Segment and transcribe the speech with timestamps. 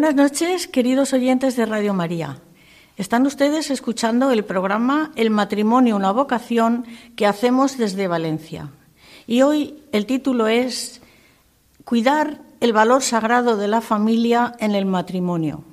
[0.00, 2.38] Buenas noches, queridos oyentes de Radio María.
[2.96, 8.70] Están ustedes escuchando el programa El matrimonio, una vocación que hacemos desde Valencia.
[9.26, 11.02] Y hoy el título es
[11.84, 15.64] Cuidar el valor sagrado de la familia en el matrimonio.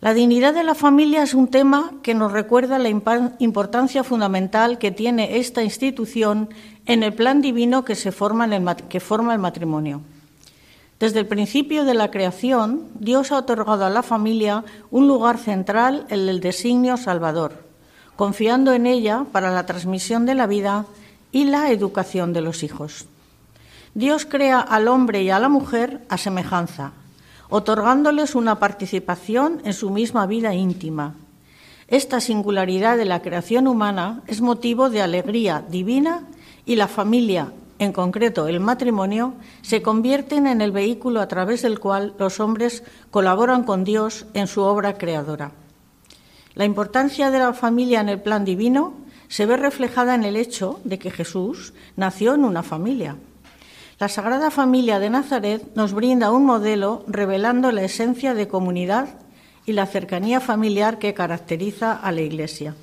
[0.00, 2.90] La dignidad de la familia es un tema que nos recuerda la
[3.40, 6.48] importancia fundamental que tiene esta institución
[6.86, 10.02] en el plan divino que, que forma el matrimonio.
[10.98, 16.06] Desde el principio de la creación, Dios ha otorgado a la familia un lugar central
[16.08, 17.64] en el designio salvador,
[18.16, 20.86] confiando en ella para la transmisión de la vida
[21.32, 23.06] y la educación de los hijos.
[23.92, 26.92] Dios crea al hombre y a la mujer a semejanza,
[27.50, 31.14] otorgándoles una participación en su misma vida íntima.
[31.88, 36.24] Esta singularidad de la creación humana es motivo de alegría divina
[36.64, 41.78] y la familia en concreto el matrimonio, se convierten en el vehículo a través del
[41.78, 45.52] cual los hombres colaboran con Dios en su obra creadora.
[46.54, 48.94] La importancia de la familia en el plan divino
[49.28, 53.16] se ve reflejada en el hecho de que Jesús nació en una familia.
[53.98, 59.08] La Sagrada Familia de Nazaret nos brinda un modelo revelando la esencia de comunidad
[59.64, 62.74] y la cercanía familiar que caracteriza a la Iglesia.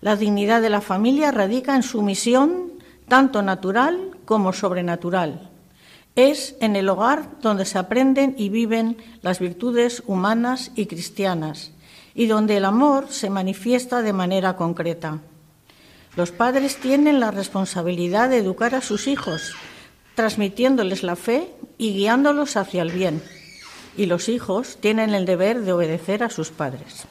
[0.00, 2.72] La dignidad de la familia radica en su misión
[3.08, 5.50] tanto natural como sobrenatural.
[6.14, 11.72] Es en el hogar donde se aprenden y viven las virtudes humanas y cristianas
[12.14, 15.20] y donde el amor se manifiesta de manera concreta.
[16.16, 19.54] Los padres tienen la responsabilidad de educar a sus hijos,
[20.16, 23.22] transmitiéndoles la fe y guiándolos hacia el bien.
[23.96, 27.06] Y los hijos tienen el deber de obedecer a sus padres.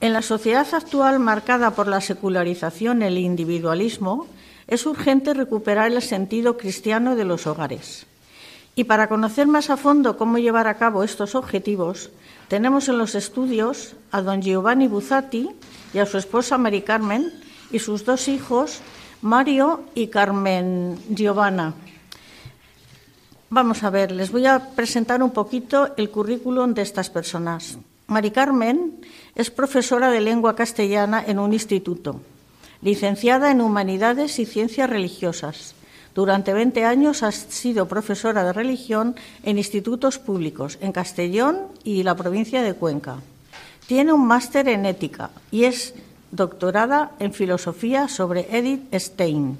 [0.00, 4.26] En la sociedad actual marcada por la secularización el individualismo,
[4.66, 8.06] es urgente recuperar el sentido cristiano de los hogares.
[8.76, 12.10] Y para conocer más a fondo cómo llevar a cabo estos objetivos,
[12.48, 15.48] tenemos en los estudios a don Giovanni Buzzati
[15.92, 17.32] y a su esposa Mari Carmen
[17.70, 18.80] y sus dos hijos,
[19.22, 21.74] Mario y Carmen Giovanna.
[23.48, 27.78] Vamos a ver, les voy a presentar un poquito el currículum de estas personas.
[28.08, 29.00] Mari Carmen
[29.36, 32.20] es profesora de lengua castellana en un instituto
[32.82, 35.74] licenciada en Humanidades y Ciencias Religiosas.
[36.14, 42.14] Durante 20 años ha sido profesora de religión en institutos públicos en Castellón y la
[42.14, 43.16] provincia de Cuenca.
[43.86, 45.94] Tiene un máster en ética y es
[46.30, 49.58] doctorada en filosofía sobre Edith Stein.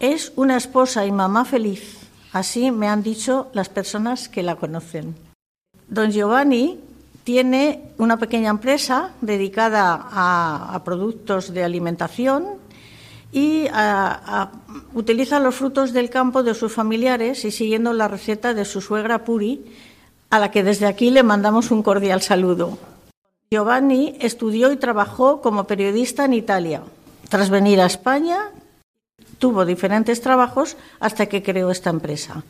[0.00, 1.98] Es una esposa y mamá feliz,
[2.32, 5.14] así me han dicho las personas que la conocen.
[5.88, 6.80] Don Giovanni
[7.24, 12.44] tiene una pequeña empresa dedicada a, productos de alimentación
[13.32, 13.66] y
[14.92, 19.24] utiliza los frutos del campo de sus familiares y siguiendo la receta de su suegra
[19.24, 19.64] Puri,
[20.30, 22.78] a la que desde aquí le mandamos un cordial saludo.
[23.50, 26.82] Giovanni estudió y trabajó como periodista en Italia.
[27.28, 28.50] Tras venir a España,
[29.38, 32.44] tuvo diferentes trabajos hasta que creó esta empresa.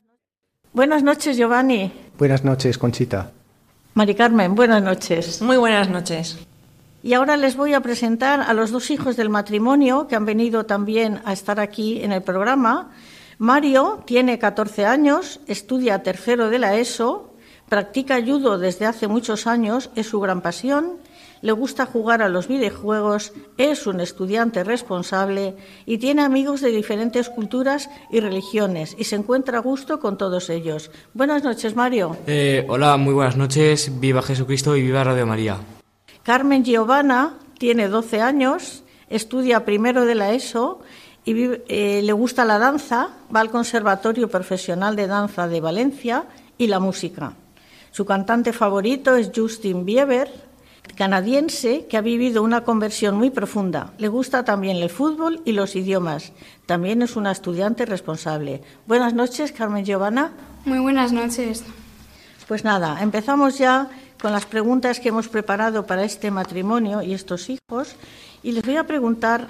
[0.72, 1.92] Buenas noches, Giovanni.
[2.18, 3.30] Buenas noches, Conchita.
[3.96, 5.40] Mari Carmen, buenas noches.
[5.40, 6.36] Muy buenas noches.
[7.04, 10.66] Y ahora les voy a presentar a los dos hijos del matrimonio que han venido
[10.66, 12.90] también a estar aquí en el programa.
[13.38, 17.34] Mario tiene 14 años, estudia tercero de la ESO,
[17.68, 20.94] practica judo desde hace muchos años, es su gran pasión,
[21.44, 25.54] le gusta jugar a los videojuegos, es un estudiante responsable
[25.84, 30.48] y tiene amigos de diferentes culturas y religiones y se encuentra a gusto con todos
[30.48, 30.90] ellos.
[31.12, 32.16] Buenas noches, Mario.
[32.26, 34.00] Eh, hola, muy buenas noches.
[34.00, 35.58] Viva Jesucristo y viva Radio María.
[36.22, 40.80] Carmen Giovanna tiene 12 años, estudia primero de la ESO
[41.26, 41.34] y
[41.68, 46.24] eh, le gusta la danza, va al Conservatorio Profesional de Danza de Valencia
[46.56, 47.34] y la música.
[47.90, 50.53] Su cantante favorito es Justin Bieber,
[50.96, 53.92] canadiense que ha vivido una conversión muy profunda.
[53.98, 56.32] Le gusta también el fútbol y los idiomas.
[56.66, 58.62] También es una estudiante responsable.
[58.86, 60.32] Buenas noches, Carmen Giovanna.
[60.64, 61.64] Muy buenas noches.
[62.46, 63.88] Pues nada, empezamos ya
[64.20, 67.96] con las preguntas que hemos preparado para este matrimonio y estos hijos.
[68.42, 69.48] Y les voy a preguntar,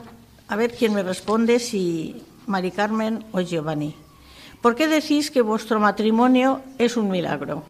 [0.49, 3.95] a ver quién me responde, si Mari Carmen o Giovanni.
[4.61, 7.65] ¿Por qué decís que vuestro matrimonio es un milagro?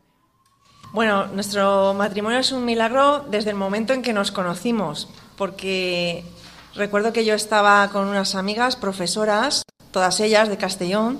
[0.94, 6.22] Bueno, nuestro matrimonio es un milagro desde el momento en que nos conocimos, porque
[6.76, 11.18] recuerdo que yo estaba con unas amigas profesoras, todas ellas de Castellón,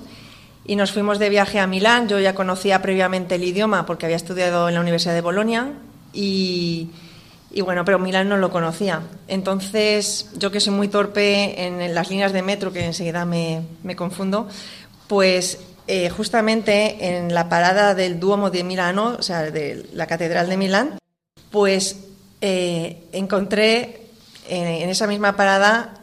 [0.64, 2.06] y nos fuimos de viaje a Milán.
[2.06, 5.72] Yo ya conocía previamente el idioma porque había estudiado en la Universidad de Bolonia
[6.12, 6.90] y,
[7.64, 9.02] bueno, pero Milán no lo conocía.
[9.26, 13.96] Entonces, yo que soy muy torpe en, las líneas de metro, que enseguida me, me
[13.96, 14.46] confundo,
[15.08, 20.48] pues eh, justamente en la parada del Duomo de Milano, o sea, de la Catedral
[20.48, 20.98] de Milán,
[21.50, 21.96] pues
[22.40, 24.08] eh, encontré
[24.48, 25.94] en, esa misma parada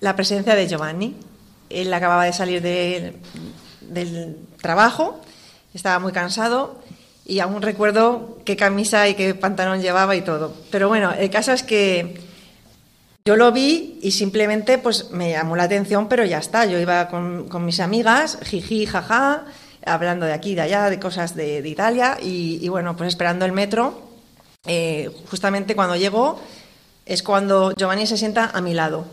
[0.00, 1.16] la presencia de Giovanni.
[1.70, 5.20] Él acababa de salir del trabajo,
[5.72, 6.82] estaba muy cansado
[7.24, 10.54] y aún recuerdo qué camisa y qué pantalón llevaba y todo.
[10.70, 12.20] Pero bueno, el caso es que
[13.26, 16.66] yo lo vi y simplemente pues me llamó la atención, pero ya está.
[16.66, 19.46] Yo iba con, mis amigas, jiji, jaja,
[19.86, 24.02] hablando de aquí, de allá, de cosas de, Italia y, bueno, pues esperando el metro.
[24.66, 26.38] Eh, justamente cuando llegó
[27.06, 29.06] es cuando Giovanni se sienta a mi lado.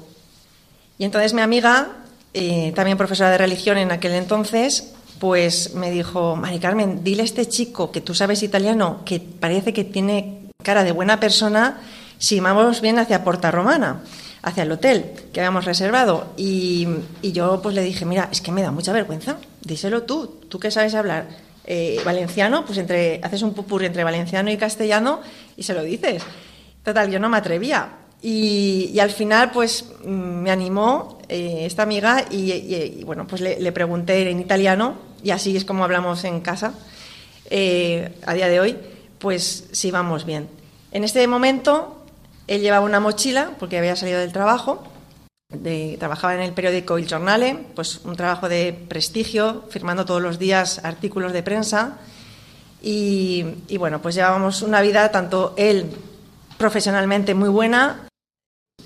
[0.98, 1.88] Y entonces mi amiga,
[2.34, 7.26] eh, también profesora de religión en aquel entonces, pues me dijo, Mari Carmen, dile a
[7.26, 11.80] este chico que tú sabes italiano, que parece que tiene cara de buena persona,
[12.22, 14.04] si vamos bien hacia Porta Romana,
[14.44, 16.34] hacia el hotel que habíamos reservado.
[16.38, 16.88] Y,
[17.24, 20.70] yo pues le dije, mira, es que me da mucha vergüenza, díselo tú, tú que
[20.70, 21.28] sabes hablar
[21.66, 25.20] eh, valenciano, pues entre, haces un pupurri entre valenciano y castellano
[25.58, 26.22] y se lo dices.
[26.84, 27.90] Total, yo no me atrevía.
[28.22, 34.40] Y, al final, pues me animó eh, esta amiga y, bueno, pues le, pregunté en
[34.40, 34.94] italiano
[35.24, 36.76] y así es como hablamos en casa
[37.50, 38.78] eh, a día de hoy,
[39.18, 40.48] pues si vamos bien.
[40.92, 42.01] En este momento
[42.48, 44.84] él llevaba una mochila porque había salido del trabajo,
[46.00, 50.84] trabajaba en el periódico Il Giornale, pues un trabajo de prestigio, firmando todos los días
[50.84, 51.98] artículos de prensa.
[52.82, 53.44] Y,
[53.78, 55.92] bueno, pues llevábamos una vida, tanto él
[56.58, 58.08] profesionalmente muy buena,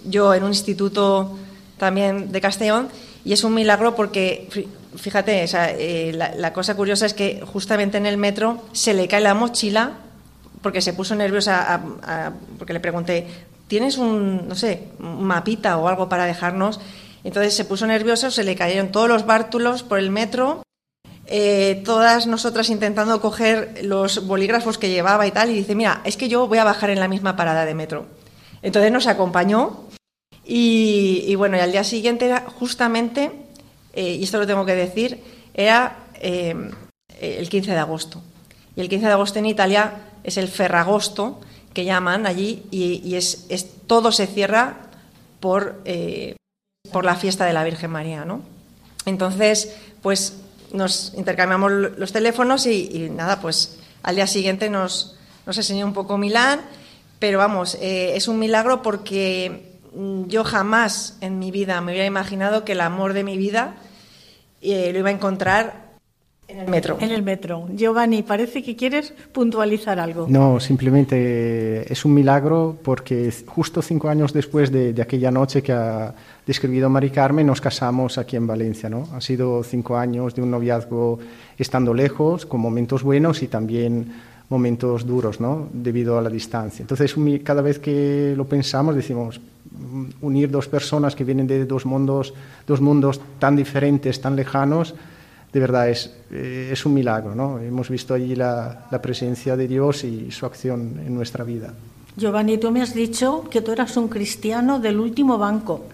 [0.06, 1.38] yo en un instituto
[1.78, 2.90] también de Castellón,
[3.24, 8.18] y es un milagro porque, fíjate, eh, la, cosa curiosa es que justamente en el
[8.18, 9.94] metro se le cae la mochila
[10.66, 11.80] porque se puso nerviosa
[12.58, 13.28] porque le pregunté,
[13.68, 16.80] ¿tienes un, no sé, un mapita o algo para dejarnos?
[17.24, 20.64] Entonces se puso nervioso, se le cayeron todos los bártulos por el metro,
[21.28, 26.18] eh, todas nosotras intentando coger los bolígrafos que llevaba y tal, y dice, mira, es
[26.18, 28.08] que yo voy a bajar en la misma parada de metro.
[28.64, 29.84] Entonces nos acompañó
[30.44, 33.32] y, bueno, y al día siguiente era justamente,
[33.94, 35.22] eh, y esto lo tengo que decir,
[35.54, 36.56] era eh,
[37.22, 38.24] el 15 de agosto.
[38.76, 41.40] Y el 15 de agosto en Italia es el Ferragosto,
[41.74, 43.48] que llaman allí y, es,
[43.88, 44.78] todo se cierra
[45.40, 46.36] por, eh,
[46.92, 48.42] por la fiesta de la Virgen María, ¿no?
[49.06, 50.38] Entonces, pues
[50.72, 55.16] nos intercambiamos los teléfonos y, nada, pues al día siguiente nos,
[55.46, 56.62] nos enseñó un poco Milán,
[57.20, 59.76] pero vamos, eh, es un milagro porque
[60.28, 63.76] yo jamás en mi vida me hubiera imaginado que el amor de mi vida
[64.62, 65.85] eh, lo iba a encontrar
[66.48, 66.98] en el metro.
[67.00, 67.68] En el metro.
[67.74, 70.28] Giovanni, parece que quieres puntualizar algo.
[70.30, 76.14] No, simplemente es un milagro porque justo cinco años después de, aquella noche que ha
[76.46, 78.90] describido Mari Carmen, nos casamos aquí en Valencia.
[78.90, 79.08] ¿no?
[79.14, 81.20] Ha sido cinco años de un noviazgo
[81.58, 84.14] estando lejos, con momentos buenos y también
[84.50, 85.68] momentos duros, ¿no?
[85.74, 86.84] debido a la distancia.
[86.84, 91.88] Entonces, cada vez que lo pensamos, decimos, mm, unir dos personas que vienen de dos
[91.88, 92.36] mundos,
[92.68, 94.94] dos mundos tan diferentes, tan lejanos,
[95.56, 97.34] de verdad es, eh, es un milagro.
[97.34, 97.60] ¿no?
[97.60, 101.74] Hemos visto allí la, la, presencia de Dios y su acción en nuestra vida.
[102.18, 105.86] Giovanni, tú me has dicho que tú eras un cristiano del último banco.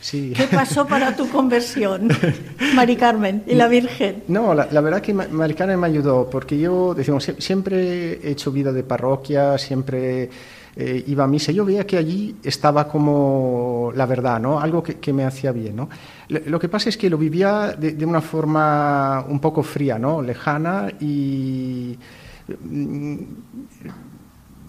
[0.00, 0.32] Sí.
[0.36, 2.08] ¿Qué pasó para tu conversión,
[2.74, 4.22] Mari Carmen y la Virgen?
[4.28, 8.12] No, la, la verdad que Ma- Mari Carmen me ayudó, porque yo, decimos, sie- siempre
[8.22, 10.30] he hecho vida de parroquia, siempre
[10.76, 11.50] eh, iba a misa.
[11.50, 14.60] Yo veía que allí estaba como la verdad, ¿no?
[14.60, 15.88] Algo que, que me hacía bien, ¿no?
[16.28, 19.98] Lo, lo que pasa es que lo vivía de, de una forma un poco fría,
[19.98, 20.22] ¿no?
[20.22, 21.98] Lejana y...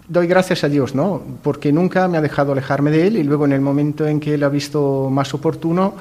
[0.09, 1.21] doy gracias a Dios, ¿no?
[1.41, 4.33] Porque nunca me ha dejado alejarme de Él y luego en el momento en que
[4.33, 5.93] Él ha visto más oportuno,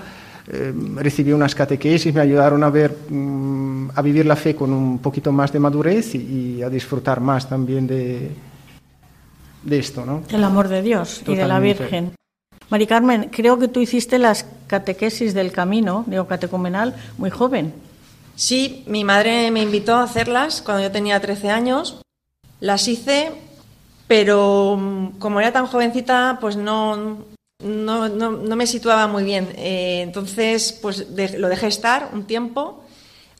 [0.51, 4.99] eh, recibí unas catequesis, me ayudaron a ver, mm, a vivir la fe con un
[4.99, 8.31] poquito más de madurez y, y a disfrutar más también de,
[9.63, 10.23] de esto, ¿no?
[10.31, 11.83] El amor de Dios y de la Totalmente.
[11.83, 12.13] Virgen.
[12.71, 17.73] Mari Carmen, creo que tú hiciste las catequesis del camino neocatecumenal muy joven.
[18.35, 22.01] Sí, mi madre me invitó a hacerlas cuando yo tenía 13 años.
[22.61, 23.33] Las hice,
[24.09, 27.19] pero mm, como era tan jovencita, pues no,
[27.61, 29.51] no, me situaba muy bien.
[29.57, 32.83] Eh, entonces, pues lo dejé estar un tiempo.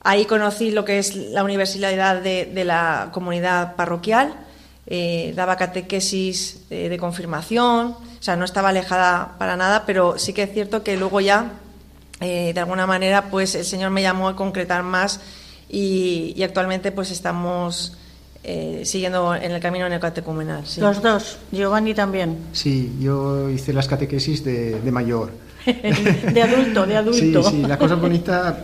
[0.01, 4.33] Ahí conocí lo que es la universidad de, la comunidad parroquial.
[4.87, 10.33] Eh, daba catequesis eh, de confirmación, o sea, no estaba alejada para nada, pero sí
[10.33, 11.51] que es cierto que luego ya
[12.19, 15.21] de alguna manera, pues el Señor me llamó a concretar más
[15.69, 17.93] y, y actualmente pues estamos
[18.43, 20.65] eh, siguiendo en el camino neocatecumenal.
[20.65, 20.81] sí.
[20.81, 22.37] Los dos, Giovanni también.
[22.51, 25.31] Sí, yo hice las catequesis de, de mayor.
[26.33, 27.43] de adulto, de adulto.
[27.43, 28.63] Sí, sí, la cosa bonita,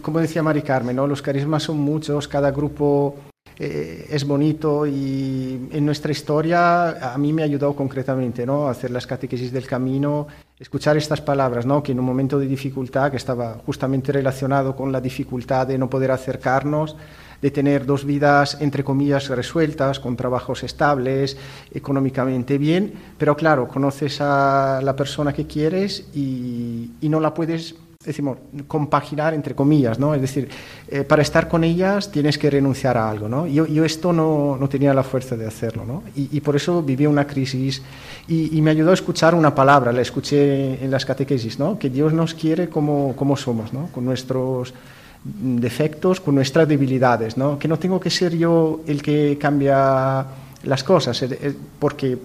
[0.00, 1.06] como decía Mari Carmen, ¿no?
[1.06, 3.16] los carismas son muchos, cada grupo
[3.62, 8.66] eh, es bonito y en nuestra historia a mí me ha ayudado concretamente ¿no?
[8.66, 11.82] a hacer las catequesis del camino, escuchar estas palabras, ¿no?
[11.82, 15.90] que en un momento de dificultad, que estaba justamente relacionado con la dificultad de no
[15.90, 16.96] poder acercarnos,
[17.42, 21.36] de tener dos vidas, entre comillas, resueltas, con trabajos estables,
[21.70, 27.74] económicamente bien, pero claro, conoces a la persona que quieres y, y no la puedes,
[28.02, 30.14] decimos, compaginar, entre comillas, ¿no?
[30.14, 30.48] Es decir,
[30.88, 33.46] eh, para estar con ellas tienes que renunciar a algo, ¿no?
[33.46, 36.02] Yo, yo esto no, no tenía la fuerza de hacerlo, ¿no?
[36.16, 37.82] Y, y por eso viví una crisis
[38.26, 41.78] y, y me ayudó a escuchar una palabra, la escuché en las catequesis, ¿no?
[41.78, 43.88] Que Dios nos quiere como, como somos, ¿no?
[43.88, 44.72] Con nuestros
[45.22, 47.58] defectos, con nuestras debilidades, ¿no?
[47.58, 50.24] Que no tengo que ser yo el que cambia
[50.64, 51.22] las cosas,
[51.78, 52.16] porque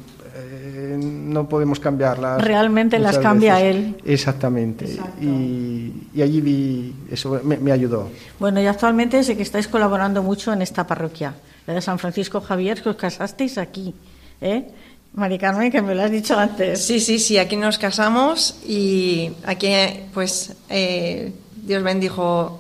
[0.97, 2.41] no podemos cambiarlas.
[2.41, 3.75] Realmente las cambia veces.
[3.75, 3.95] Él.
[4.05, 4.85] Exactamente.
[5.21, 8.09] Y, y allí vi, eso me, me ayudó.
[8.39, 11.35] Bueno, y actualmente sé que estáis colaborando mucho en esta parroquia,
[11.67, 13.93] la de San Francisco Javier, que os casasteis aquí,
[14.41, 14.65] ¿eh?
[15.13, 16.83] Mari Carmen, que me lo has dicho antes.
[16.83, 19.69] Sí, sí, sí, aquí nos casamos y aquí
[20.13, 22.59] pues eh, Dios bendijo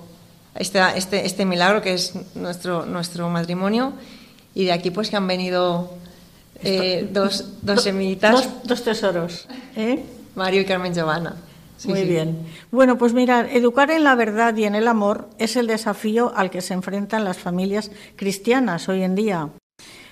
[0.55, 3.91] este, este, este milagro que es nuestro, nuestro matrimonio
[4.53, 5.97] y de aquí pues que han venido
[6.63, 9.47] eh, dos, dos Do- semillitas, Dos, dos tesoros.
[9.75, 10.03] ¿eh?
[10.35, 11.35] Mario y Carmen Giovanna.
[11.77, 12.05] Sí, Muy sí.
[12.07, 12.37] bien.
[12.71, 16.49] Bueno, pues mirad, educar en la verdad y en el amor es el desafío al
[16.49, 19.49] que se enfrentan las familias cristianas hoy en día.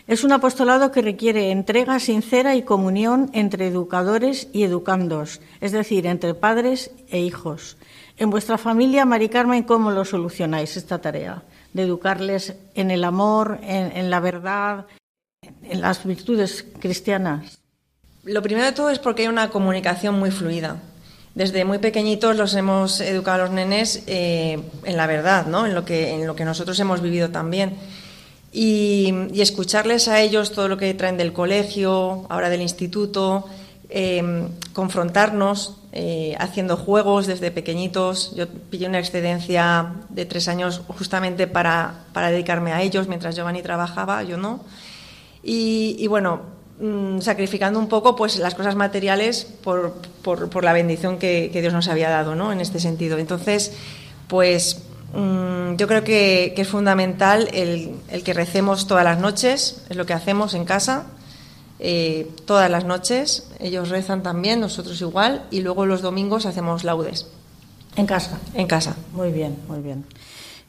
[0.05, 6.05] Es un apostolado que requiere entrega sincera y comunión entre educadores y educandos, es decir,
[6.05, 7.77] entre padres e hijos.
[8.17, 11.43] En vuestra familia, Mari Carmen, ¿cómo lo solucionáis esta tarea?
[11.71, 14.85] De educarles en el amor, en, en la verdad,
[15.63, 17.59] en las virtudes cristianas.
[18.23, 20.81] Lo primero de todo es porque hay una comunicación muy fluida.
[21.35, 25.65] Desde muy pequeñitos los hemos educado a los nenes eh, en la verdad, ¿no?
[25.65, 27.75] en, lo que, en lo que nosotros hemos vivido también.
[28.51, 33.50] Y, y escucharles a ellos todo lo que traen del colegio, ahora del instituto,
[33.89, 38.35] eh, confrontarnos eh, haciendo juegos desde pequeñitos.
[38.35, 43.62] Yo pillé una excedencia de tres años justamente para, para dedicarme a ellos mientras Giovanni
[43.62, 44.62] trabajaba, yo no.
[45.43, 46.41] Y, y bueno,
[46.79, 51.62] mm, sacrificando un poco pues las cosas materiales por, por, por la bendición que, que
[51.62, 52.51] Dios nos había dado, ¿no?
[52.51, 53.17] En este sentido.
[53.17, 53.73] Entonces,
[54.27, 54.79] pues
[55.13, 59.97] mm, yo creo que, que es fundamental el, el que recemos todas las noches, es
[59.97, 61.05] lo que hacemos en casa.
[61.79, 67.27] eh, todas las noches, ellos rezan también, nosotros igual, y luego los domingos hacemos laudes
[67.97, 68.39] En casa.
[68.53, 68.95] en casa.
[69.12, 70.05] Muy bien, muy bien.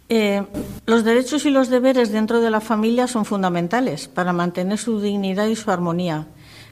[0.08, 0.42] Eh,
[0.86, 5.46] los derechos y los deberes dentro de la familia son fundamentales para mantener su dignidad
[5.46, 6.26] y su armonía.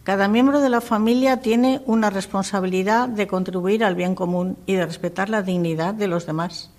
[0.04, 4.84] Cada miembro de la familia tiene una responsabilidad de contribuir al bien común y de
[4.84, 6.70] respetar la dignidad de los demás.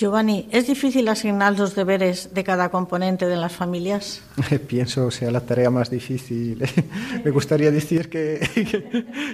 [0.00, 4.22] Giovanni, ¿es difícil asignar los deberes de cada componente de las familias?
[4.66, 6.64] Pienso sea la tarea más difícil.
[7.22, 8.40] Me gustaría decir que,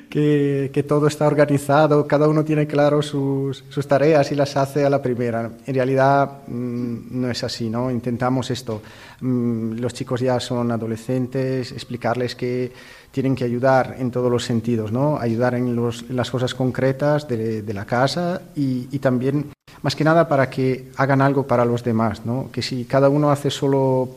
[0.10, 4.84] que, que todo está organizado, cada uno tiene claro sus, sus tareas y las hace
[4.84, 5.52] a la primera.
[5.66, 7.88] En realidad mm, no es así, ¿no?
[7.88, 8.82] Intentamos esto,
[9.20, 12.72] mm, los chicos ya son adolescentes, explicarles que
[13.16, 15.16] tienen que ayudar en todos los sentidos, ¿no?
[15.16, 15.74] ayudar en,
[16.10, 21.22] las cosas concretas de, la casa y, y, también, más que nada, para que hagan
[21.22, 22.50] algo para los demás, ¿no?
[22.52, 24.10] que si cada uno hace solo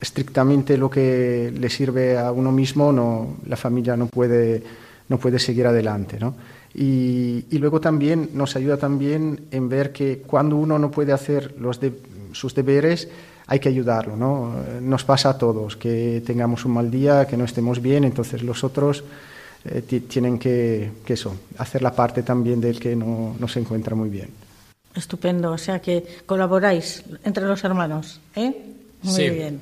[0.00, 4.62] estrictamente lo que le sirve a uno mismo, no, la familia no puede,
[5.10, 6.18] no puede seguir adelante.
[6.18, 6.34] ¿no?
[6.72, 11.56] Y, y, luego también nos ayuda también en ver que cuando uno no puede hacer
[11.60, 11.92] los de,
[12.32, 13.06] sus deberes,
[13.46, 14.54] hay que ayudarlo, ¿no?
[14.80, 18.64] Nos pasa a todos, que tengamos un mal día, que no estemos bien, entonces los
[18.64, 19.04] otros
[19.64, 23.94] eh, tienen que, que, eso, hacer la parte también del que no, no, se encuentra
[23.94, 24.30] muy bien.
[24.94, 28.52] Estupendo, o sea que colaboráis entre los hermanos, ¿eh?
[29.02, 29.30] Muy sí.
[29.30, 29.60] bien.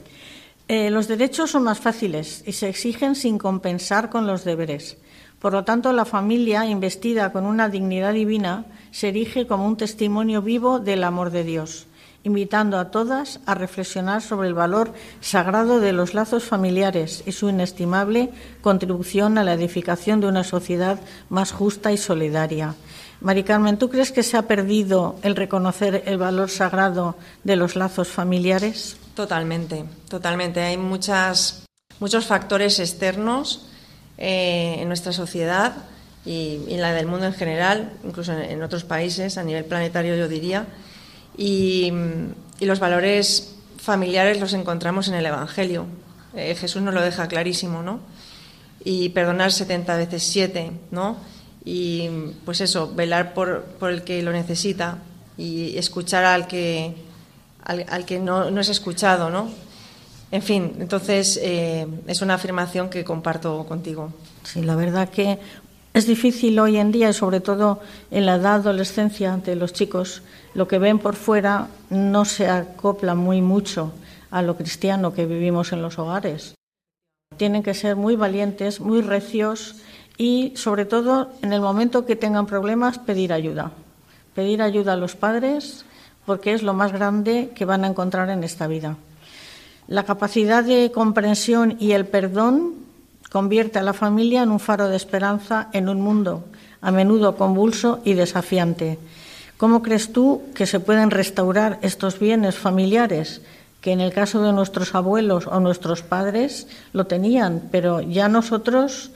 [0.66, 4.96] Eh, los derechos son más fáciles y se exigen sin compensar con los deberes.
[5.38, 10.40] Por lo tanto, la familia, investida con una dignidad divina, se erige como un testimonio
[10.40, 11.86] vivo del amor de Dios,
[12.24, 17.48] invitando a todas a reflexionar sobre el valor sagrado de los lazos familiares y su
[17.48, 18.30] inestimable
[18.62, 22.74] contribución a la edificación de una sociedad más justa y solidaria.
[23.20, 27.76] Mari Carmen, ¿tú crees que se ha perdido el reconocer el valor sagrado de los
[27.76, 28.96] lazos familiares?
[29.14, 30.60] Totalmente, totalmente.
[30.60, 31.64] Hay muchas,
[32.00, 33.66] muchos factores externos
[34.18, 35.74] eh, en nuestra sociedad
[36.26, 40.28] y, en la del mundo en general, incluso en, otros países, a nivel planetario yo
[40.28, 40.66] diría,
[41.36, 41.92] y,
[42.60, 45.86] y, los valores familiares los encontramos en el Evangelio.
[46.34, 48.00] Eh, Jesús nos lo deja clarísimo, ¿no?
[48.84, 51.16] Y perdonar 70 veces 7, ¿no?
[51.64, 52.08] Y
[52.44, 54.98] pues eso, velar por, por el que lo necesita
[55.38, 56.94] y escuchar al que,
[57.64, 59.50] al, al que no, no es escuchado, ¿no?
[60.30, 64.12] En fin, entonces eh, es una afirmación que comparto contigo.
[64.42, 65.38] Sí, la verdad que
[65.94, 70.22] es difícil hoy en día, y sobre todo en la edad adolescencia de los chicos,
[70.52, 73.92] lo que ven por fuera no se acopla muy mucho
[74.32, 76.56] a lo cristiano que vivimos en los hogares.
[77.36, 79.76] Tienen que ser muy valientes, muy recios
[80.18, 83.70] y, sobre todo, en el momento que tengan problemas, pedir ayuda.
[84.34, 85.84] Pedir ayuda a los padres
[86.26, 88.96] porque es lo más grande que van a encontrar en esta vida.
[89.86, 92.83] La capacidad de comprensión y el perdón
[93.34, 96.44] convierte a la familia en un faro de esperanza en un mundo
[96.80, 98.96] a menudo convulso y desafiante.
[99.56, 103.42] ¿Cómo crees tú que se pueden restaurar estos bienes familiares
[103.80, 109.10] que en el caso de nuestros abuelos o nuestros padres lo tenían, pero ya nosotros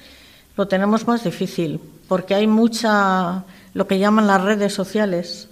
[0.57, 1.79] lo tenemos más difícil
[2.09, 5.49] porque hay mucha, lo que llaman las redes sociales,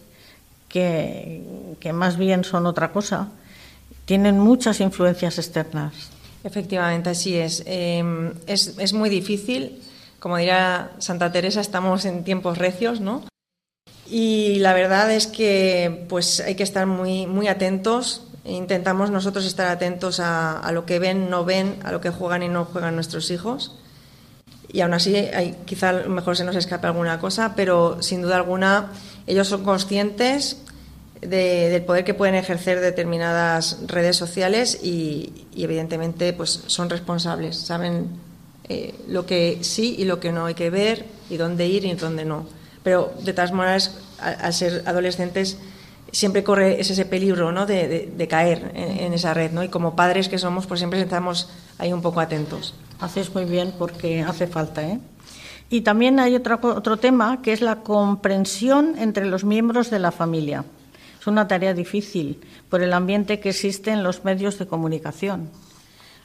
[0.68, 3.28] que, que más bien son otra cosa
[4.06, 6.15] tienen muchas influencias externas.
[6.44, 7.62] Efectivamente, así es.
[7.66, 8.78] Eh, es.
[8.78, 8.92] es.
[8.92, 9.82] muy difícil.
[10.18, 13.22] Como dirá Santa Teresa, estamos en tiempos recios, ¿no?
[14.08, 18.22] Y la verdad es que pues hay que estar muy, muy atentos.
[18.44, 22.48] Intentamos nosotros estar atentos a, lo que ven, no ven, a lo que juegan y
[22.48, 23.76] no juegan nuestros hijos.
[24.72, 28.92] Y aún así, hay, quizá mejor se nos escape alguna cosa, pero sin duda alguna
[29.26, 30.62] ellos son conscientes
[31.20, 38.08] de, del poder que pueden ejercer determinadas redes sociales y, evidentemente pues son responsables, saben
[38.68, 41.94] eh, lo que sí y lo que no hay que ver y dónde ir y
[41.94, 42.46] dónde no.
[42.82, 45.58] Pero de todas maneras, al, ser adolescentes,
[46.12, 47.66] siempre corre ese, ese peligro ¿no?
[47.66, 49.50] de caer en, en, esa red.
[49.50, 49.64] ¿no?
[49.64, 51.48] Y como padres que somos, pues siempre estamos
[51.78, 52.74] ahí un poco atentos.
[53.00, 54.86] Haces muy bien porque hace falta.
[54.86, 55.00] ¿eh?
[55.68, 60.12] Y también hay otro, otro tema que es la comprensión entre los miembros de la
[60.12, 60.64] familia.
[61.26, 62.38] Es una tarea difícil
[62.70, 65.50] por el ambiente que existe en los medios de comunicación.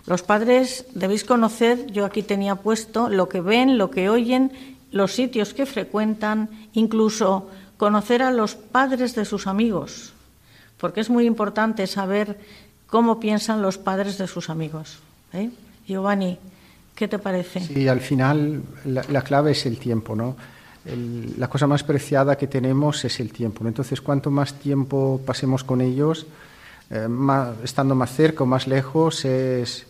[0.06, 4.52] Los padres debéis conocer, yo aquí tenía puesto, lo que ven, lo que oyen,
[4.92, 10.14] los sitios que frecuentan, incluso conocer a los padres de sus amigos,
[10.78, 12.38] porque es muy importante saber
[12.86, 15.00] cómo piensan los padres de sus amigos.
[15.34, 15.50] ¿eh?
[15.88, 16.38] Giovanni,
[16.94, 17.62] ¿qué te parece?
[17.62, 20.36] Sí, al final la, la clave es el tiempo, ¿no?
[20.86, 23.67] La cosa más preciada que tenemos es el tiempo.
[23.67, 26.26] Entonces, cuanto más tiempo pasemos con ellos,
[26.89, 29.86] eh, más, estando más cerca o más lejos, es,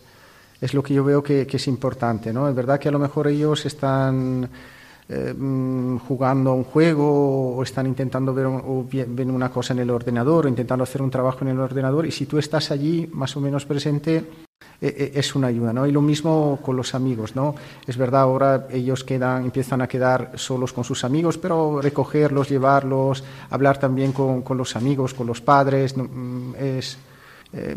[0.60, 2.32] es lo que yo veo que, es importante.
[2.32, 2.48] ¿no?
[2.48, 4.48] Es verdad que a lo mejor ellos están
[5.08, 5.34] eh,
[6.06, 10.84] jugando a un juego o están intentando ver una cosa en el ordenador o intentando
[10.84, 14.24] hacer un trabajo en el ordenador y si tú estás allí más o menos presente
[14.82, 15.86] es una ayuda, ¿no?
[15.86, 17.54] Y lo mismo con los amigos, ¿no?
[17.86, 23.22] Es verdad, ahora ellos quedan, empiezan a quedar solos con sus amigos, pero recogerlos, llevarlos,
[23.50, 25.94] hablar también con, con los amigos, con los padres,
[26.58, 26.98] es,
[27.52, 27.76] eh,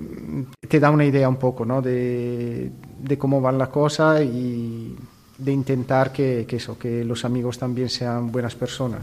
[0.67, 1.79] te da una idea un poco, ¿no?
[1.79, 4.95] De, de cómo van la cosa y
[5.37, 9.01] de intentar que, que, eso, que los amigos también sean buenas personas.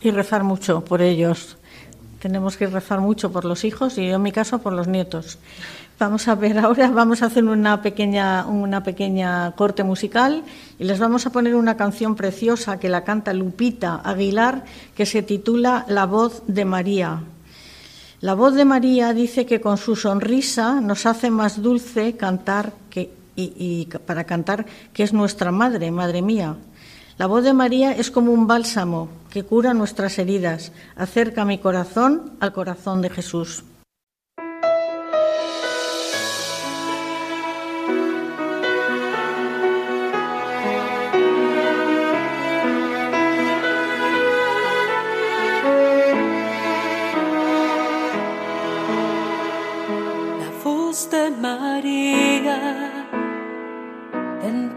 [0.00, 1.56] Y rezar mucho por ellos.
[2.20, 5.38] tenemos que rezar mucho por los hijos y yo en mi caso por los nietos.
[5.96, 10.42] Vamos a ver ahora, vamos a hacer una pequeña, una pequeña corte musical
[10.76, 14.64] y les vamos a poner una canción preciosa que la canta Lupita Aguilar
[14.96, 17.22] que se titula La voz de María.
[18.20, 23.12] La voz de María dice que con su sonrisa nos hace más dulce cantar que,
[23.36, 26.56] y, y para cantar que es nuestra madre, madre mía.
[27.18, 32.32] La voz de María es como un bálsamo que cura nuestras heridas, acerca mi corazón
[32.40, 33.62] al corazón de Jesús.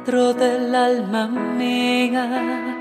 [0.07, 2.75] Dentro del alma mía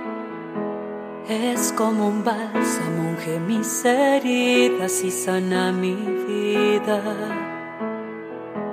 [1.28, 7.02] es como un bálsamo, unge mis heridas y sana mi vida.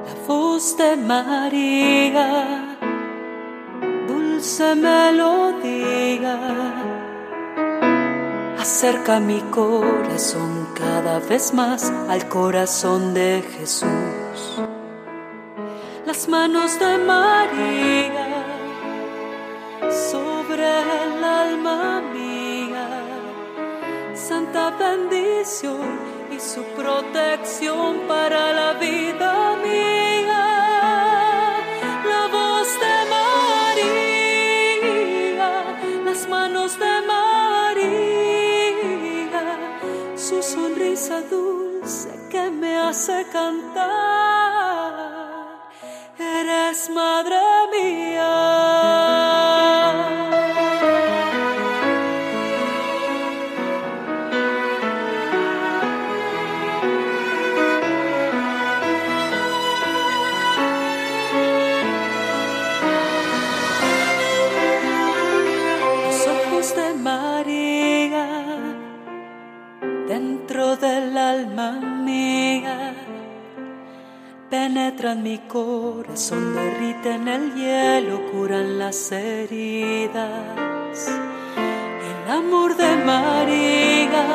[0.06, 2.78] La voz de María,
[4.08, 6.38] dulce melodía,
[8.60, 14.62] acerca mi corazón cada vez más al corazón de Jesús.
[16.06, 18.33] Las manos de María
[19.94, 20.66] sobre
[21.04, 22.88] el alma mía,
[24.16, 26.00] santa bendición
[26.32, 30.44] y su protección para la vida mía.
[32.12, 32.96] La voz de
[33.76, 34.32] María,
[36.06, 38.16] las manos de María,
[40.16, 43.94] su sonrisa dulce que me hace cantar.
[46.18, 47.38] Eres madre
[47.72, 48.53] mía.
[76.04, 80.42] Corazón, derriten el hielo, curan las heridas.
[82.10, 84.26] El amor de María,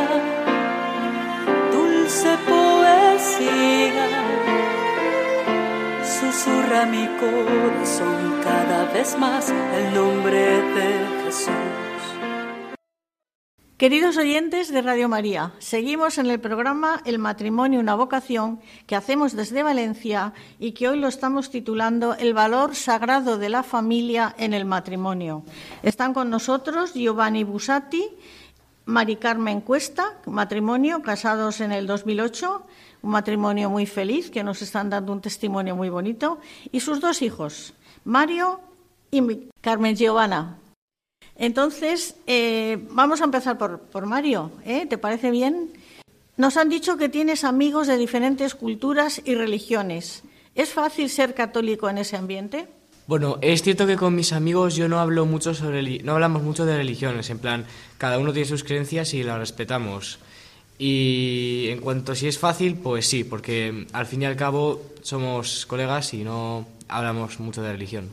[1.73, 4.09] dulce poesía,
[6.03, 10.48] susurra mi corazón cada vez más el nombre
[13.79, 19.37] Queridos oyentes de Radio María, seguimos en el programa El matrimonio, una vocación que hacemos
[19.37, 24.53] desde Valencia y que hoy lo estamos titulando El valor sagrado de la familia en
[24.53, 25.45] el matrimonio.
[25.85, 28.05] Están con nosotros Giovanni Busatti,
[28.87, 32.67] Mari Carmen Cuesta, matrimonio, casados en el 2008,
[33.03, 36.41] un matrimonio muy feliz que nos están dando un testimonio muy bonito,
[36.73, 38.61] y sus dos hijos, Mario
[39.13, 40.59] y Carmen Giovanna.
[41.39, 44.87] Entonces, eh, vamos a empezar por, por Mario, ¿eh?
[44.87, 45.71] ¿te parece bien?
[46.37, 50.25] Nos han dicho que tienes amigos de diferentes culturas y religiones.
[50.55, 52.67] ¿Es fácil ser católico en ese ambiente?
[53.07, 56.67] Bueno, es cierto que con mis amigos yo no hablo mucho sobre no hablamos mucho
[56.67, 57.65] de religiones, en plan,
[57.97, 60.19] cada uno tiene sus creencias y las respetamos.
[60.79, 64.83] Y en cuanto a si es fácil, pues sí, porque al fin y al cabo
[65.03, 68.11] somos colegas y no hablamos mucho de religión.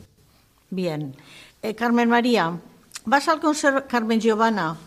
[0.69, 1.13] Bien.
[1.61, 2.57] Eh, Carmen María,
[3.05, 4.77] vas al conser- Carmen Giovanna,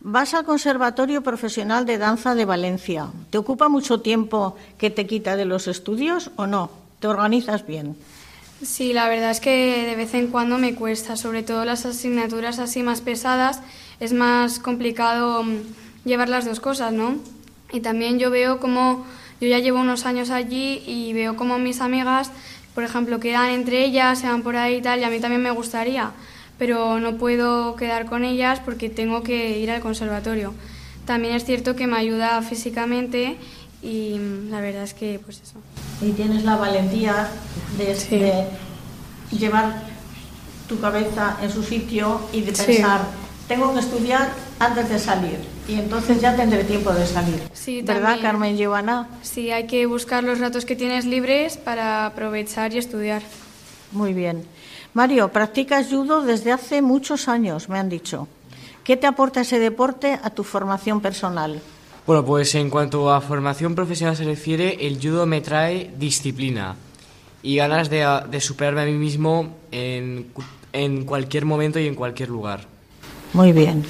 [0.00, 3.08] vas al Conservatorio Profesional de Danza de Valencia.
[3.30, 6.70] ¿Te ocupa mucho tiempo que te quita de los estudios o no?
[7.00, 7.96] ¿Te organizas bien?
[8.62, 12.58] Sí, la verdad es que de vez en cuando me cuesta, sobre todo las asignaturas
[12.58, 13.60] así más pesadas,
[14.00, 15.56] es más complicado mm,
[16.06, 17.16] llevar las dos cosas, ¿no?
[17.72, 19.04] Y también yo veo como,
[19.40, 22.30] yo ya llevo unos años allí y veo como mis amigas,
[22.74, 25.42] por ejemplo, quedan entre ellas, se van por ahí y tal, y a mí también
[25.42, 26.12] me gustaría,
[26.58, 30.54] pero no puedo quedar con ellas porque tengo que ir al conservatorio.
[31.04, 33.36] También es cierto que me ayuda físicamente
[33.82, 35.54] y mm, la verdad es que, pues eso.
[36.00, 37.28] Y tienes la valentía
[37.78, 38.18] de, Sí.
[38.18, 38.44] de
[39.30, 39.82] llevar
[40.68, 42.64] tu cabeza en su sitio y de Sí.
[42.66, 43.02] pensar,
[43.48, 45.38] tengo que estudiar antes de salir
[45.68, 47.40] y entonces ya tendré tiempo de salir.
[47.52, 48.22] Sí, ¿Verdad, también.
[48.22, 49.08] Carmen Giovanna?
[49.22, 53.22] Sí, hay que buscar los ratos que tienes libres para aprovechar y estudiar.
[53.92, 54.42] Muy bien.
[54.96, 58.28] Mario, practicas judo desde hace muchos años, me han dicho.
[58.82, 61.60] ¿Qué te aporta ese deporte a tu formación personal?
[62.06, 66.76] Bueno, pues en cuanto a formación profesional se refiere, el judo me trae disciplina
[67.42, 70.28] y ganas de, de superarme a mí mismo en,
[70.72, 72.60] en cualquier momento y en cualquier lugar.
[73.34, 73.84] Muy bien.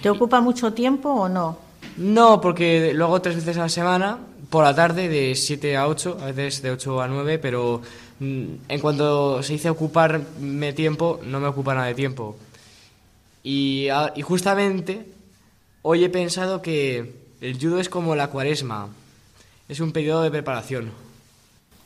[0.00, 1.58] ¿Te ocupa mucho tiempo o no?
[1.98, 4.16] No, porque lo hago tres veces a la semana,
[4.48, 7.82] por la tarde, de 7 a 8, a veces de 8 a 9, pero
[8.20, 12.36] en cuanto se dice ocuparme tiempo, no me ocupa nada de tiempo.
[13.42, 15.06] Y, y justamente
[15.82, 18.88] hoy he pensado que el judo es como la cuaresma,
[19.68, 20.90] es un periodo de preparación.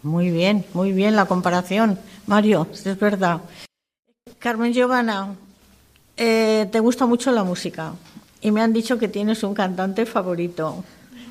[0.02, 1.98] Muy bien, muy bien la comparación.
[2.26, 3.40] Mario, es verdad.
[4.38, 5.36] Carmen Giovanna,
[6.16, 7.94] eh, te gusta mucho la música
[8.40, 10.84] y me han dicho que tienes un cantante favorito.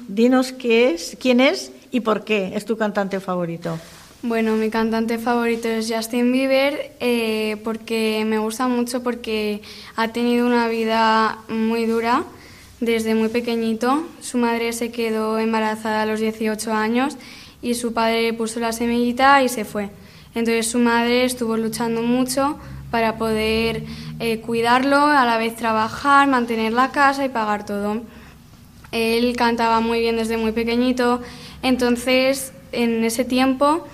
[0.07, 3.77] Dinos qué es, quién es y por qué es tu cantante favorito.
[4.23, 9.63] Bueno, mi cantante favorito es Justin Bieber eh, porque me gusta mucho porque
[9.95, 12.25] ha tenido una vida muy dura
[12.79, 14.03] desde muy pequeñito.
[14.21, 17.17] Su madre se quedó embarazada a los 18 años
[17.63, 19.89] y su padre puso la semillita y se fue.
[20.35, 22.59] Entonces su madre estuvo luchando mucho
[22.91, 23.85] para poder
[24.19, 28.03] eh, cuidarlo, a la vez trabajar, mantener la casa y pagar todo.
[28.91, 31.21] Él cantaba muy bien desde muy pequeñito,
[31.63, 33.87] entonces en ese tiempo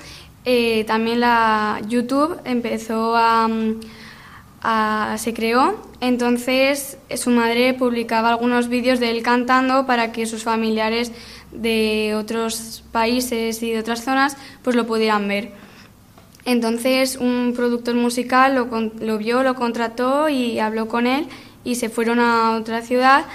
[0.49, 3.81] eh, también la YouTube empezó a, mm,
[4.61, 10.43] a- se creó, entonces su madre publicaba algunos vídeos de él cantando para que sus
[10.43, 11.11] familiares
[11.51, 15.51] de otros países y de otras zonas pues lo pudieran ver.
[16.45, 21.27] Entonces un productor musical lo, lo vio, lo contrató y habló con él
[21.65, 23.25] y se fueron a otra ciudad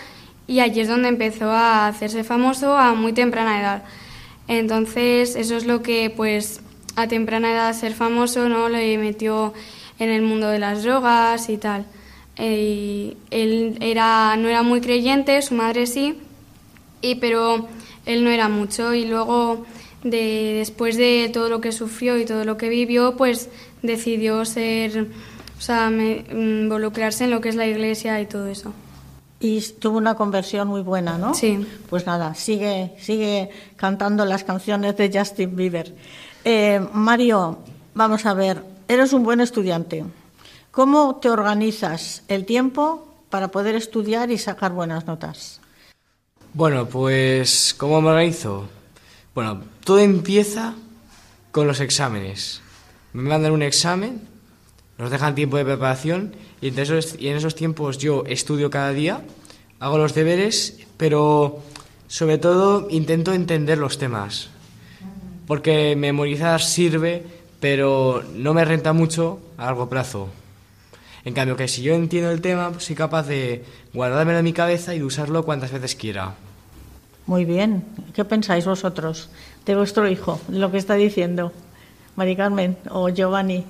[0.47, 3.83] y allí es donde empezó a hacerse famoso a muy temprana edad.
[4.49, 6.62] Entonces eso es lo que pues
[6.97, 9.53] a temprana edad ser famoso no le metió
[9.99, 11.87] en el mundo de las drogas y tal.
[12.37, 16.19] Eh, y él era, no era muy creyente, su madre sí,
[17.01, 17.69] y pero
[18.07, 19.65] él no era mucho y luego
[20.03, 23.49] de, después de todo lo que sufrió y todo lo que vivió pues
[23.83, 25.07] decidió ser
[25.57, 28.73] o sea me- involucrarse en lo que es la iglesia y todo eso
[29.39, 31.35] Y tuvo una conversión muy buena, ¿no?
[31.35, 31.65] Sí.
[31.91, 35.95] Pues nada, sigue, sigue cantando las canciones de Justin Bieber.
[36.45, 37.59] Eh, Mario,
[37.95, 40.05] vamos a ver, eres un buen estudiante.
[40.71, 45.61] ¿Cómo te organizas el tiempo para poder estudiar y sacar buenas notas?
[46.55, 48.69] Bueno, pues, ¿cómo me organizo?
[49.35, 50.75] Bueno, todo empieza
[51.51, 52.61] con los exámenes.
[53.13, 54.27] Me mandan un examen,
[54.99, 59.23] nos dejan tiempo de preparación y, y en esos tiempos yo estudio cada día,
[59.79, 61.61] hago los deberes, pero
[62.09, 64.51] sobre todo intento entender los temas.
[65.53, 67.23] Porque memorizar sirve,
[67.61, 70.29] pero no me renta mucho a largo plazo.
[71.27, 73.63] En cambio, que si yo entiendo el tema, pues soy capaz de
[73.93, 76.37] guardármelo en mi cabeza y de usarlo cuantas veces quiera.
[77.27, 77.85] Muy bien.
[78.15, 79.29] ¿Qué pensáis vosotros
[79.67, 81.53] de vuestro hijo, de lo que está diciendo
[82.17, 83.67] Mari Carmen o Giovanni?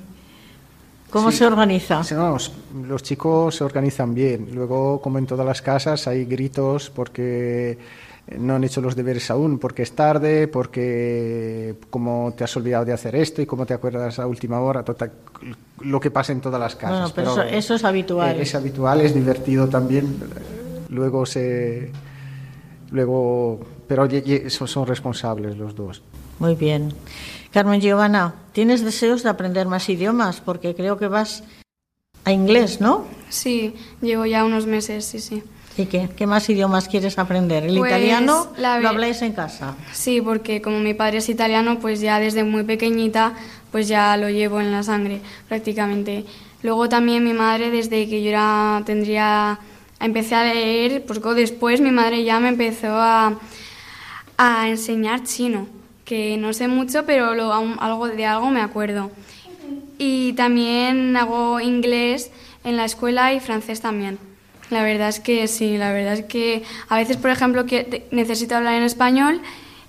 [1.11, 1.39] ¿Cómo Sí.
[1.39, 2.05] se organiza?
[2.05, 2.53] Sí, no, s-
[2.87, 4.51] los chicos se organizan bien.
[4.55, 7.77] Luego, como en todas las casas, hay gritos porque
[8.39, 12.93] no han hecho los deberes aún, porque es tarde, porque como te has olvidado de
[12.93, 15.13] hacer esto y como te acuerdas a última hora, total,
[15.81, 17.13] lo que pasa en todas las casas.
[17.13, 18.37] Bueno, pero eso- eso es habitual.
[18.37, 20.17] eh, Es habitual, es divertido también.
[20.89, 21.91] Luego se...
[22.91, 24.07] Luego, pero
[24.49, 26.03] son responsables los dos.
[26.39, 26.93] Muy bien.
[27.51, 30.41] Carmen Giovanna, ¿tienes deseos de aprender más idiomas?
[30.41, 31.43] Porque creo que vas
[32.25, 33.05] a inglés, ¿no?
[33.31, 35.43] sí llevo ya unos meses sí sí
[35.77, 36.09] ¿Y qué?
[36.15, 37.65] ¿Qué más idiomas quieres aprender?
[37.65, 39.75] ¿El Pues, italiano la lo habláis en casa?
[39.93, 43.33] Sí, porque como mi padre es italiano, pues ya desde muy pequeñita,
[43.71, 46.25] pues ya lo llevo en la sangre prácticamente.
[46.63, 49.59] Luego también mi madre, desde que yo era, tendría,
[49.99, 53.39] empecé a leer, pues después mi madre ya me empezó a,
[54.37, 55.67] a enseñar chino,
[56.05, 59.11] que no sé mucho, pero lo- algo de algo me acuerdo.
[59.99, 62.31] Y también hago inglés
[62.65, 64.19] en la escuela y francés también.
[64.73, 68.57] La verdad es que sí, la verdad es que a veces, por ejemplo, que necesito
[68.57, 69.43] hablar en español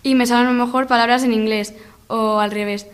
[0.04, 1.74] y me salen a lo mejor palabras en inglés
[2.08, 2.86] o al revés.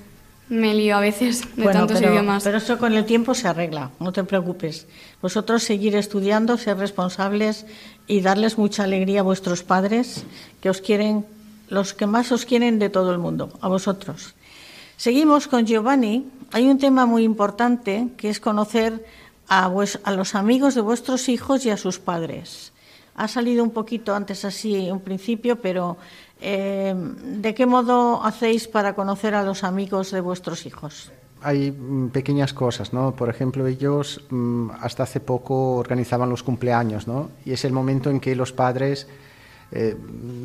[0.50, 2.44] Me lío a veces de Bueno, tantos pero, idiomas.
[2.44, 4.88] pero eso con el tiempo se arregla, no te preocupes.
[5.20, 7.66] Vosotros seguir estudiando, ser responsables
[8.08, 10.26] y darles mucha alegría a vuestros padres,
[10.62, 11.26] que os quieren,
[11.70, 14.36] los que más os quieren de todo el mundo, a vosotros.
[14.98, 16.28] Seguimos con Giovanni.
[16.52, 19.06] Hay un tema muy importante que es conocer
[19.50, 22.72] a, los amigos de vuestros hijos y a sus padres.
[23.16, 25.98] Ha salido un poquito antes así, un principio, pero
[26.40, 31.12] eh, ¿de qué modo hacéis para conocer a los amigos de vuestros hijos?
[31.42, 33.14] Hay mm, pequeñas cosas, ¿no?
[33.16, 37.30] Por ejemplo, ellos mm, hasta hace poco organizaban los cumpleaños, ¿no?
[37.44, 39.08] Y es el momento en que los padres
[39.72, 39.96] eh,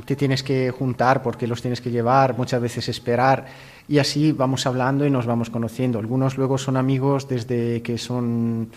[0.05, 3.47] te tienes que juntar porque los tienes que llevar, muchas veces esperar,
[3.87, 5.99] y así vamos hablando y nos vamos conociendo.
[5.99, 8.71] Algunos luego son amigos desde que son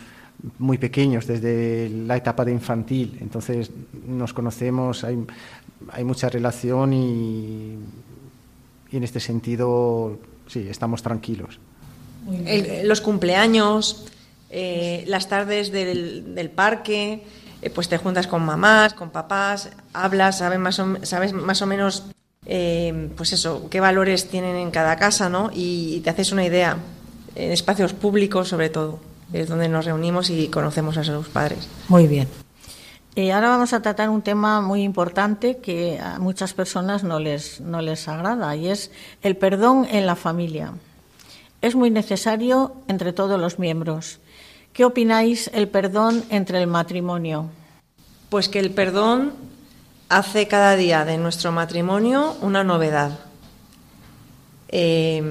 [0.59, 3.17] muy pequeños, desde la etapa de infantil.
[3.21, 3.71] Entonces
[4.07, 5.17] nos conocemos, hay,
[5.91, 7.77] hay mucha relación y,
[8.91, 11.59] y en este sentido, sí, estamos tranquilos.
[12.45, 14.05] El- los cumpleaños,
[14.49, 17.23] eh, las tardes del, del parque,
[17.61, 21.65] eh, pues te juntas con mamás, con papás, hablas, sabes más o, sabes más o
[21.65, 22.05] menos,
[22.45, 25.49] eh, pues eso, qué valores tienen en cada casa, ¿no?
[25.53, 26.77] Y, te haces una idea,
[27.35, 28.99] en espacios públicos sobre todo,
[29.33, 31.67] es donde nos reunimos y conocemos a sus padres.
[31.87, 32.27] Muy bien.
[33.15, 37.59] Eh, ahora vamos a tratar un tema muy importante que a muchas personas no les,
[37.61, 38.91] no les agrada y es
[39.23, 40.73] el perdón en la familia.
[41.61, 44.19] Es muy necesario entre todos los miembros.
[44.71, 47.49] ¿Qué opináis el perdón entre el matrimonio?
[48.29, 49.33] Pues que el perdón
[50.09, 53.19] hace cada día de nuestro matrimonio una novedad.
[54.69, 55.23] Eh,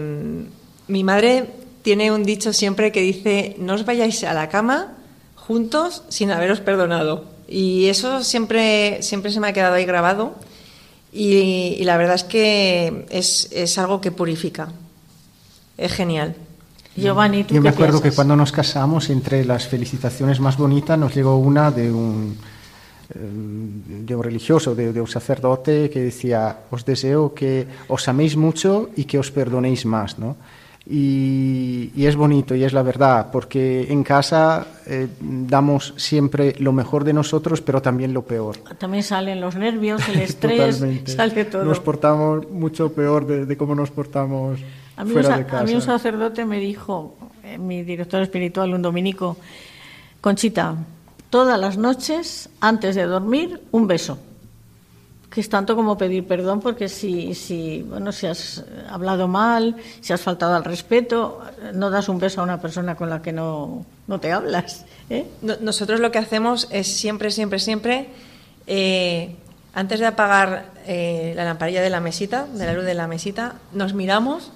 [0.89, 1.51] mi madre
[1.87, 4.95] tiene un dicho siempre que dice, no os vayáis a la cama
[5.37, 7.27] juntos sin haberos perdonado.
[7.47, 10.35] Y eso siempre, siempre se me ha quedado ahí grabado.
[11.13, 14.73] Y, y la verdad es que es, es algo que purifica.
[15.79, 16.35] Es genial.
[16.97, 18.17] Giovanni, ¿tú Yo me acuerdo que piensas?
[18.17, 22.37] cuando nos casamos, entre las felicitaciones más bonitas, nos llegó una de un,
[23.15, 28.37] eh, de un religioso, de, de un sacerdote, que decía, os deseo que os améis
[28.37, 30.35] mucho y que os perdonéis más, ¿no?
[30.89, 36.73] Y, y es bonito y es la verdad, porque en casa eh, damos siempre lo
[36.73, 38.57] mejor de nosotros, pero también lo peor.
[38.79, 41.65] También salen los nervios, el estrés, sale todo.
[41.65, 44.61] Nos portamos mucho peor de, de cómo nos portamos
[44.97, 45.61] A mí, fuera de casa.
[45.61, 49.37] a mí un sacerdote me dijo, eh, mi director espiritual, un dominico,
[50.21, 50.77] Conchita,
[51.31, 54.19] todas las noches, antes de dormir, un beso.
[55.31, 60.13] Que es tanto como pedir perdón, porque si, si, bueno, si has hablado mal, si
[60.13, 61.41] has faltado al respeto,
[61.75, 64.85] no das un beso a una persona con la que no, no te hablas.
[65.11, 65.27] ¿eh?
[65.43, 68.09] No- Nosotros lo que hacemos es siempre, siempre, siempre,
[68.67, 69.35] eh,
[69.75, 73.57] antes de apagar eh, la lamparilla de la mesita, de la luz de la mesita,
[73.73, 74.53] nos miramos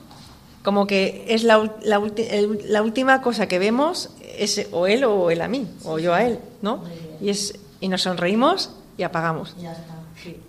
[0.63, 5.05] como que es la, la ulti- el- la última cosa que vemos, es o él
[5.05, 6.85] o él a mí, o yo a él, ¿no?
[7.21, 9.55] Y, es, y nos sonreímos y apagamos.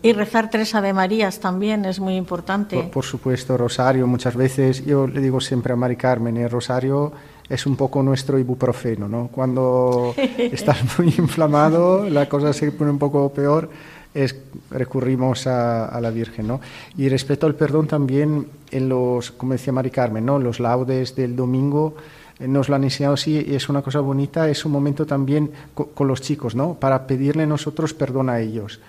[0.01, 2.75] Y rezar tres Ave Marías también es muy importante.
[2.75, 7.11] Por, por supuesto, Rosario, muchas veces, yo le digo siempre a Mari Carmen, el Rosario
[7.49, 9.27] es un poco nuestro ibuprofeno, ¿no?
[9.31, 13.69] Cuando estás muy inflamado, la cosa se pone un poco peor,
[14.13, 14.35] es,
[14.69, 16.59] recurrimos a, a la Virgen, ¿no?
[16.97, 20.39] Y respecto al perdón también, en los, como decía Mari Carmen, ¿no?
[20.39, 21.95] Los laudes del domingo,
[22.39, 25.51] eh, nos lo han enseñado así y es una cosa bonita, es un momento también
[25.73, 26.73] co- con los chicos, ¿no?
[26.75, 28.79] Para pedirle nosotros perdón a ellos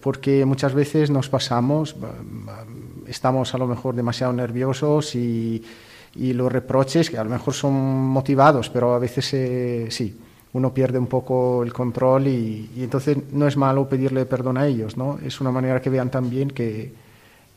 [0.00, 1.96] porque muchas veces nos pasamos,
[3.06, 5.62] estamos a lo mejor demasiado nerviosos y,
[6.14, 10.18] y los reproches, que a lo mejor son motivados, pero a veces eh, sí,
[10.52, 14.66] uno pierde un poco el control y, y entonces no es malo pedirle perdón a
[14.66, 15.18] ellos, ¿no?
[15.24, 16.92] Es una manera que vean también que,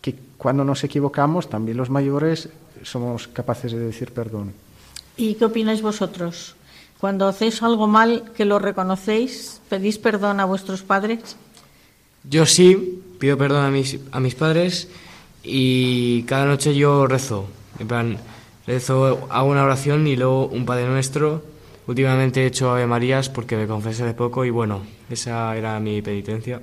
[0.01, 2.49] que cuando nos equivocamos, también los mayores
[2.83, 4.53] somos capaces de decir perdón.
[5.15, 6.55] ¿Y qué opináis vosotros?
[6.99, 11.37] Cuando hacéis algo mal, que lo reconocéis, pedís perdón a vuestros padres.
[12.29, 14.89] Yo sí pido perdón a mis, a mis padres
[15.43, 17.47] y cada noche yo rezo.
[17.79, 18.17] En plan,
[18.65, 21.43] rezo, hago una oración y luego un Padre Nuestro.
[21.87, 26.01] Últimamente he hecho Ave Marías porque me confesé de poco y bueno, esa era mi
[26.01, 26.61] penitencia.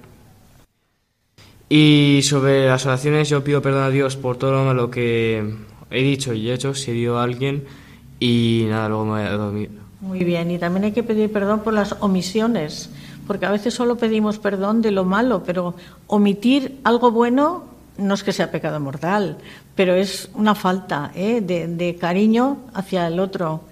[1.68, 5.42] Y sobre las oraciones yo pido perdón a Dios por todo lo malo que
[5.90, 7.64] he dicho y hecho, si he herido a alguien
[8.20, 9.70] y nada, luego me voy a dormir.
[10.00, 12.90] Muy bien, y también hay que pedir perdón por las omisiones,
[13.26, 15.74] porque a veces solo pedimos perdón de lo malo, pero
[16.06, 17.64] omitir algo bueno
[17.96, 19.38] no es que sea pecado mortal,
[19.74, 21.40] pero es una falta ¿eh?
[21.40, 23.62] de, de cariño hacia el otro.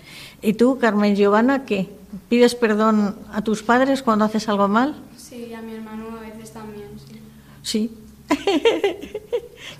[0.40, 1.88] ¿Y tú, Carmen Giovanna, qué?
[2.28, 4.96] ¿Pides perdón a tus padres cuando haces algo mal?
[5.16, 7.20] Sí, a mi hermano a veces también, sí.
[7.62, 7.90] Sí.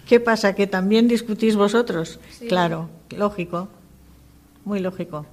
[0.06, 0.54] ¿Qué pasa?
[0.54, 2.20] ¿Que también discutís vosotros?
[2.30, 2.46] Sí.
[2.46, 3.68] Claro, lógico,
[4.64, 5.26] muy lógico.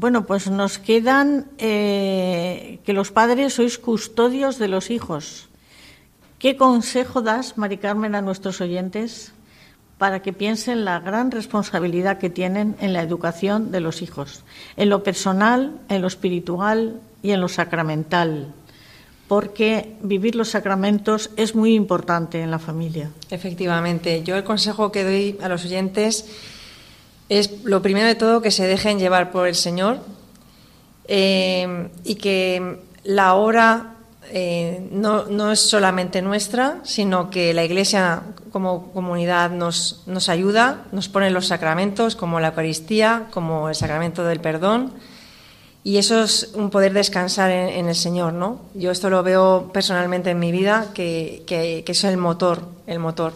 [0.00, 5.52] Bueno, pues nos quedan eh, que los padres sois custodios de los hijos.
[6.38, 9.36] ¿Qué consejo das, Mari Carmen, a nuestros oyentes
[10.00, 14.40] para que piensen la gran responsabilidad que tienen en la educación de los hijos,
[14.80, 18.54] en lo personal, en lo espiritual y en lo sacramental?
[19.28, 23.10] Porque vivir los sacramentos es muy importante en la familia.
[23.28, 26.24] Efectivamente, yo el consejo que doy a los oyentes
[27.30, 30.00] es lo primero de todo que se dejen llevar por el Señor
[31.06, 33.94] eh, y que la obra
[34.32, 40.84] eh, no, no es solamente nuestra, sino que la Iglesia como comunidad nos, nos ayuda,
[40.90, 44.92] nos pone los sacramentos como la Eucaristía, como el sacramento del perdón
[45.84, 48.60] Y eso es un poder descansar en, el Señor, ¿no?
[48.74, 53.32] Yo esto lo veo personalmente en mi vida, que, que, es el motor, el motor.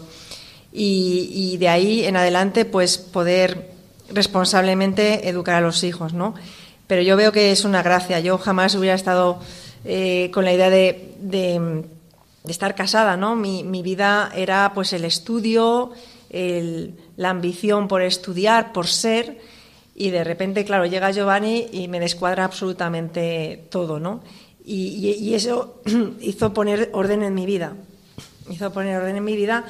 [0.71, 3.74] Y, y, de ahí en adelante, pues poder
[4.09, 6.35] responsablemente educar a los hijos, ¿no?
[6.87, 8.19] Pero yo veo que es una gracia.
[8.19, 9.39] Yo jamás hubiera estado
[9.83, 11.83] eh, con la idea de, de,
[12.47, 13.35] estar casada, ¿no?
[13.35, 15.91] Mi, vida era pues el estudio,
[16.29, 19.39] la ambición por estudiar, por ser
[19.95, 24.21] y de repente, claro, llega Giovanni y me descuadra absolutamente todo, ¿no?
[24.65, 25.81] Y, eso
[26.19, 27.75] hizo poner orden en mi vida,
[28.49, 29.65] hizo poner orden en mi vida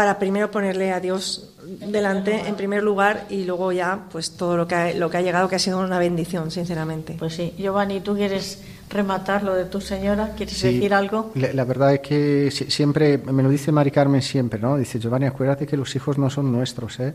[0.00, 4.66] para primero ponerle a Dios delante en primer lugar y luego ya pues todo lo
[4.66, 8.00] que ha, lo que ha llegado que ha sido una bendición sinceramente pues sí Giovanni
[8.00, 12.50] tú quieres rematar lo de tu señora quieres decir algo la, la, verdad es que
[12.50, 16.30] siempre me lo dice Mari Carmen siempre no dice Giovanni acuérdate que los hijos no
[16.30, 17.12] son nuestros ¿eh?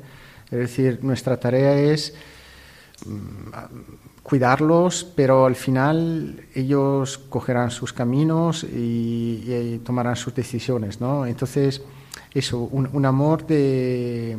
[0.52, 2.14] es decir nuestra tarea es
[3.04, 3.52] Mm,
[4.24, 11.26] cuidarlos, pero al final ellos cogerán sus caminos y, tomarán sus decisiones, ¿no?
[11.28, 11.84] Entonces,
[12.36, 14.38] eso, un, amor de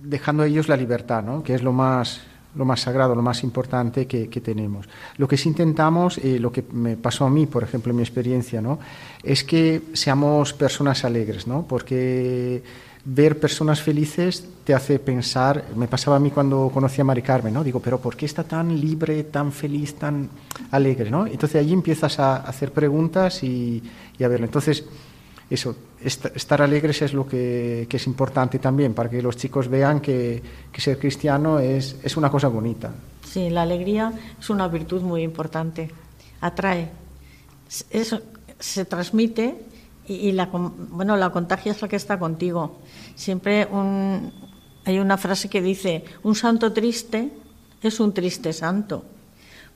[0.00, 1.42] dejando a ellos la libertad, ¿no?
[1.42, 2.22] Que es lo más
[2.54, 4.88] lo más sagrado, lo más importante que, tenemos.
[5.16, 8.02] Lo que sí intentamos, y lo que me pasó a mí, por ejemplo, en mi
[8.02, 8.78] experiencia, ¿no?
[9.22, 11.66] es que seamos personas alegres, ¿no?
[11.68, 12.62] porque
[13.04, 17.54] ver personas felices te hace pensar, me pasaba a mí cuando conocí a Mari Carmen,
[17.54, 17.64] ¿no?
[17.64, 20.28] Digo, pero ¿por qué está tan libre, tan feliz, tan
[20.72, 21.26] alegre, ¿no?
[21.26, 23.82] Entonces allí empiezas a hacer preguntas y,
[24.22, 24.46] a verlo.
[24.46, 24.84] Entonces,
[25.48, 30.42] eso, estar alegres es lo que, es importante también, para que los chicos vean que,
[30.76, 32.92] ser cristiano es, es una cosa bonita.
[33.24, 35.90] Sí, la alegría es una virtud muy importante,
[36.40, 36.90] atrae,
[37.90, 38.20] eso
[38.58, 39.56] se transmite
[40.06, 42.78] y, la, bueno, la contagia es la que está contigo.
[43.14, 43.68] Siempre
[44.84, 47.30] hay una frase que dice, un santo triste
[47.82, 49.04] es un triste santo,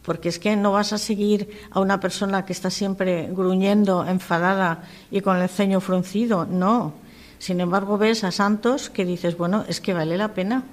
[0.03, 4.85] porque es que no vas a seguir a una persona que está siempre gruñendo, enfadada
[5.11, 6.95] y con el ceño fruncido, no.
[7.39, 10.65] Sin embargo, ves a santos que dices, bueno, es que vale la pena.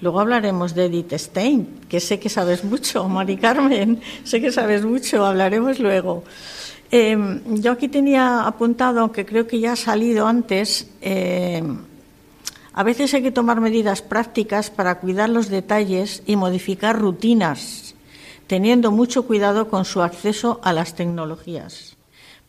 [0.00, 4.84] Luego hablaremos de Edith Stein, que sé que sabes mucho, Mari Carmen, sé que sabes
[4.84, 6.24] mucho, hablaremos luego.
[6.90, 11.78] Em, yo aquí tenía apuntado, aunque creo que ya ha salido antes, em,
[12.74, 17.91] a veces hay que tomar medidas prácticas para cuidar los detalles y modificar rutinas,
[18.52, 21.96] teniendo mucho cuidado con su acceso a las tecnologías.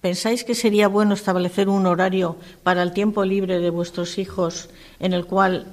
[0.01, 5.13] ¿Pensáis que sería bueno establecer un horario para el tiempo libre de vuestros hijos en
[5.13, 5.65] el cual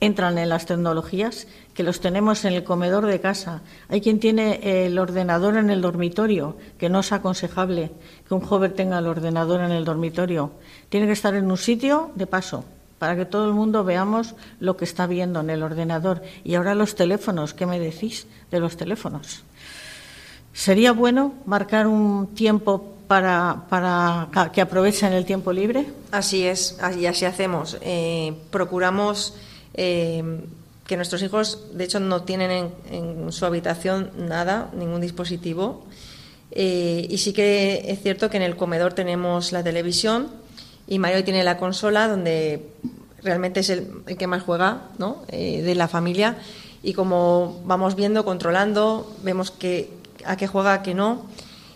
[0.00, 1.46] entran en las tecnologías?
[1.74, 3.60] que los tenemos en el comedor de casa.
[3.90, 7.90] Hay quien tiene el ordenador en el dormitorio, que no es aconsejable
[8.26, 10.52] que un joven tenga el ordenador en el dormitorio.
[10.88, 12.64] Tiene que estar en un sitio de paso
[12.98, 16.22] para que todo el mundo veamos lo que está viendo en el ordenador.
[16.44, 19.44] Y ahora los teléfonos, ¿qué me decís de los teléfonos?
[20.56, 25.84] ¿Sería bueno marcar un tiempo para, para que aprovechen el tiempo libre?
[26.12, 27.76] Así es, y así hacemos.
[27.82, 29.34] Eh, procuramos
[29.74, 30.24] eh,
[30.86, 35.84] que nuestros hijos, de hecho, no tienen en, su habitación nada, ningún dispositivo.
[36.50, 40.30] Eh, y sí que es cierto que en el comedor tenemos la televisión
[40.88, 42.70] y Mario tiene la consola donde
[43.22, 45.22] realmente es el, que más juega ¿no?
[45.28, 46.38] Eh, de la familia.
[46.82, 49.90] Y como vamos viendo, controlando, vemos que,
[50.26, 51.26] a qué juega, a qué no.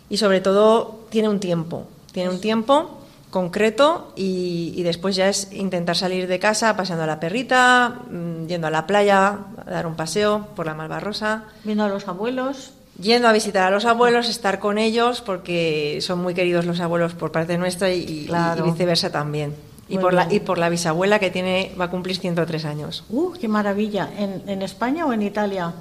[0.09, 1.87] Y sobre todo tiene un tiempo.
[2.13, 7.21] Tiene un tiempo concreto y, después ya es intentar salir de casa paseando a la
[7.21, 11.45] perrita, mm, yendo a la playa, a dar un paseo por la Malvarrosa.
[11.65, 12.73] Viendo a los abuelos.
[13.01, 17.15] Yendo a visitar a los abuelos, estar con ellos, porque son muy queridos los abuelos
[17.15, 18.29] por parte nuestra y,
[18.63, 19.55] viceversa también.
[19.89, 23.05] Y por, la, y por la bisabuela que tiene va a cumplir 103 años.
[23.09, 24.09] ¡Uh, qué maravilla!
[24.17, 25.73] ¿En, España o en Italia?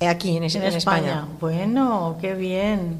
[0.00, 0.68] Aquí, en, España.
[0.68, 1.28] España.
[1.40, 2.98] Bueno, qué bien,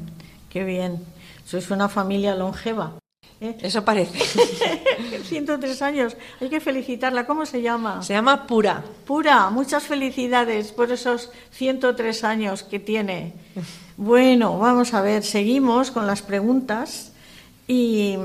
[0.49, 0.99] qué bien.
[1.45, 2.93] Sois una familia longeva.
[3.41, 3.57] ¿Eh?
[3.61, 4.19] Eso parece.
[5.23, 6.17] 103 años.
[6.41, 7.25] Hay que felicitarla.
[7.25, 8.03] ¿Cómo se llama?
[8.03, 8.83] Se llama Pura.
[9.05, 9.49] Pura.
[9.49, 13.33] Muchas felicidades por esos 103 años que tiene.
[13.95, 15.23] Bueno, vamos a ver.
[15.23, 17.13] Seguimos con las preguntas.
[17.65, 18.17] Y,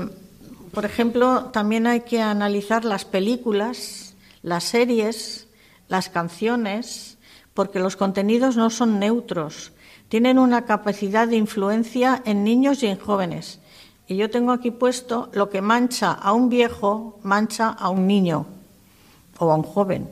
[0.73, 5.47] por ejemplo, también hay que analizar las películas, las series,
[5.87, 7.14] las canciones,
[7.55, 9.71] porque los contenidos no son neutros.
[10.07, 13.59] Tienen una capacidad de influencia en niños y en jóvenes
[14.07, 18.45] y yo tengo aquí puesto lo que mancha a un viejo, mancha a un niño
[19.39, 20.09] o a un joven.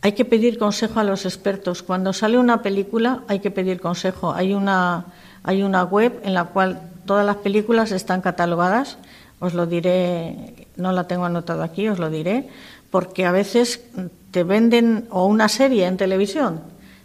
[0.00, 1.82] Hay que pedir consejo a los expertos.
[1.82, 4.32] Cuando sale una película hay que pedir consejo.
[4.32, 5.06] Hay una,
[5.44, 8.96] hay una web en la cual todas las películas están catalogadas.
[9.38, 12.48] Os lo diré, no la tengo anotado aquí, os lo diré,
[12.90, 13.84] porque a veces
[14.32, 16.60] te venden, o una serie en televisión,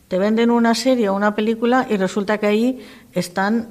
[0.07, 2.80] Te venden una serie o una película y resulta que ahí
[3.11, 3.67] están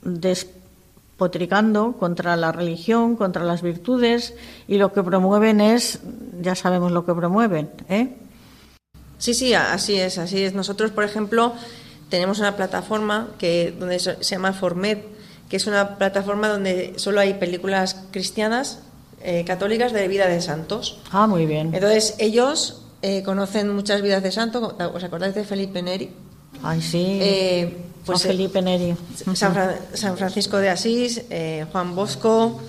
[0.00, 4.32] despotricando contra la religión, contra las virtudes
[4.66, 6.00] y lo que promueven es,
[6.40, 8.16] ya sabemos lo que promueven, ¿eh?
[9.18, 10.54] Sí, sí, así es, así es.
[10.54, 11.52] Nosotros, por ejemplo,
[12.08, 15.04] tenemos una plataforma que se llama Formet,
[15.50, 18.80] que es una plataforma donde solo hay películas cristianas,
[19.22, 20.98] eh, católicas de vida de santos.
[21.10, 21.74] Ah, muy bien.
[21.74, 24.74] Entonces ellos eh, conocen muchas vidas de santos.
[24.94, 26.10] ¿Os acordáis de Felipe Neri?
[26.62, 27.18] Ay, sí.
[27.20, 28.94] Eh, pues, Felipe Neri.
[29.34, 31.22] San, Francisco de Asís,
[31.72, 32.60] Juan Bosco.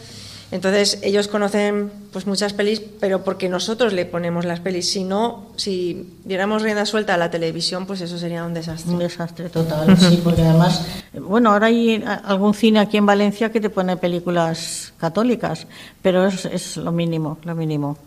[0.51, 4.91] Entonces ellos conocen pues muchas pelis, pero porque nosotros le ponemos las pelis.
[4.91, 8.91] Si no, si diéramos rienda suelta a la televisión, pues eso sería un desastre.
[8.91, 13.61] Un desastre total, sí, porque además, bueno, ahora hay algún cine aquí en Valencia que
[13.61, 15.67] te pone películas católicas,
[16.01, 17.97] pero es, es lo mínimo, lo mínimo.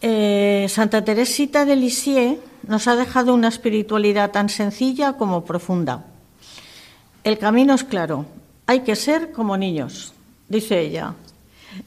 [0.00, 6.04] Eh, Santa Teresita de Lisieux nos ha dejado una espiritualidad tan sencilla como profunda.
[7.24, 8.26] El camino es claro,
[8.66, 10.12] hay que ser como niños
[10.48, 11.14] dice ella.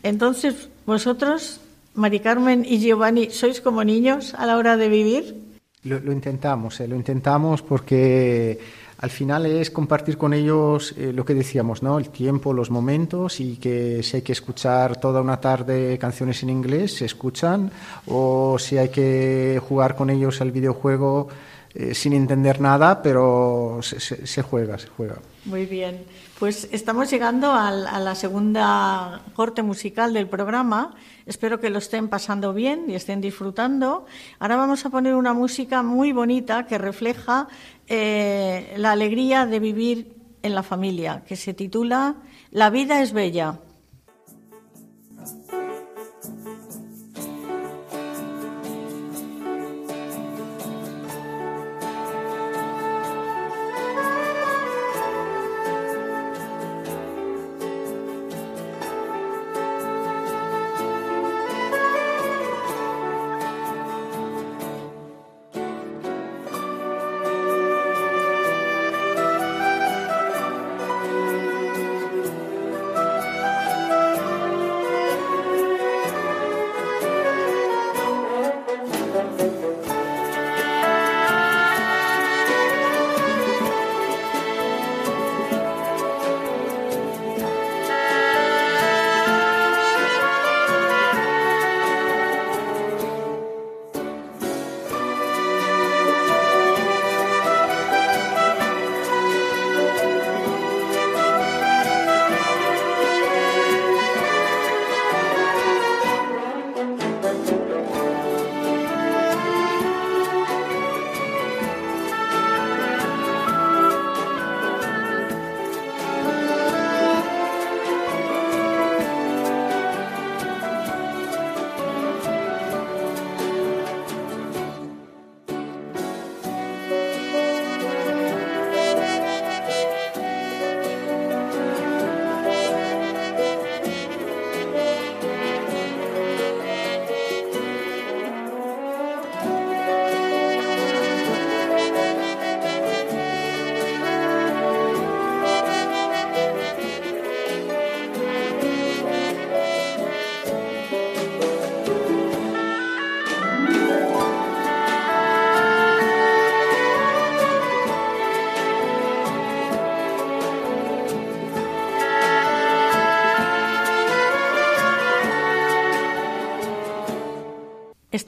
[0.04, 1.62] Entonces, vosotros,
[1.94, 5.36] Mari Carmen y Giovanni, ¿sois como niños a la hora de vivir?
[5.84, 8.60] Lo, intentamos, eh, lo intentamos porque
[8.98, 11.98] al final es compartir con ellos eh, lo que decíamos, ¿no?
[11.98, 16.50] El tiempo, los momentos y que si hay que escuchar toda una tarde canciones en
[16.50, 17.72] inglés, se escuchan
[18.08, 21.30] o si hay que jugar con ellos al videojuego
[21.74, 25.20] eh, sin entender nada, pero se, se juega, se juega.
[25.46, 26.04] Muy bien.
[26.40, 30.96] Pues estamos llegando a la segunda corte musical del programa.
[31.26, 34.06] Espero que lo estén pasando bien y estén disfrutando.
[34.40, 37.50] Ahora vamos a poner una música muy bonita que refleja
[37.88, 42.16] eh, la alegría de vivir en la familia, que se titula
[42.52, 43.60] La vida es bella.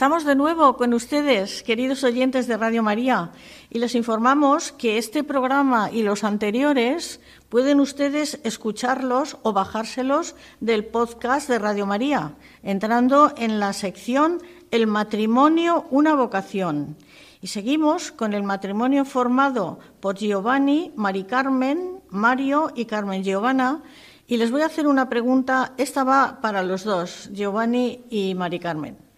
[0.02, 3.34] Estamos de nuevo con ustedes, queridos oyentes de Radio María,
[3.70, 10.86] y les informamos que este programa y los anteriores pueden ustedes escucharlos o bajárselos del
[10.86, 12.34] podcast de Radio María,
[12.64, 14.42] entrando en la sección
[14.72, 16.98] El matrimonio, una vocación.
[17.40, 23.84] Y seguimos con el matrimonio formado por Giovanni, Mari Carmen, Mario y Carmen Giovanna.
[24.26, 28.58] Y les voy a hacer una pregunta, esta va para los dos, Giovanni y Mari
[28.58, 29.11] Carmen.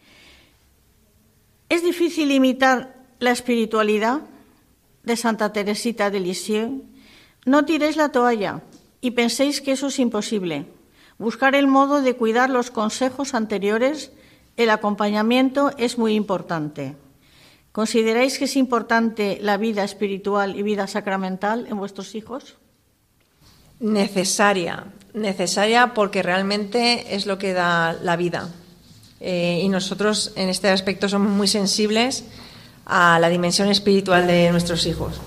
[1.74, 4.21] ¿Es difícil imitar la espiritualidad
[5.01, 6.84] de Santa Teresita de Lisieux?
[7.47, 8.61] No tiréis la toalla
[9.01, 10.67] y penséis que eso es imposible.
[11.17, 14.11] Buscar el modo de cuidar los consejos anteriores,
[14.55, 16.95] el acompañamiento es muy importante.
[17.71, 22.57] ¿Consideráis que es importante la vida espiritual y vida sacramental en vuestros hijos?
[23.80, 28.51] Necesaria, necesaria porque realmente es lo que da la vida.
[29.26, 32.26] Eh, y nosotros en este aspecto somos muy sensibles
[32.86, 35.21] a la dimensión espiritual de nuestros hijos.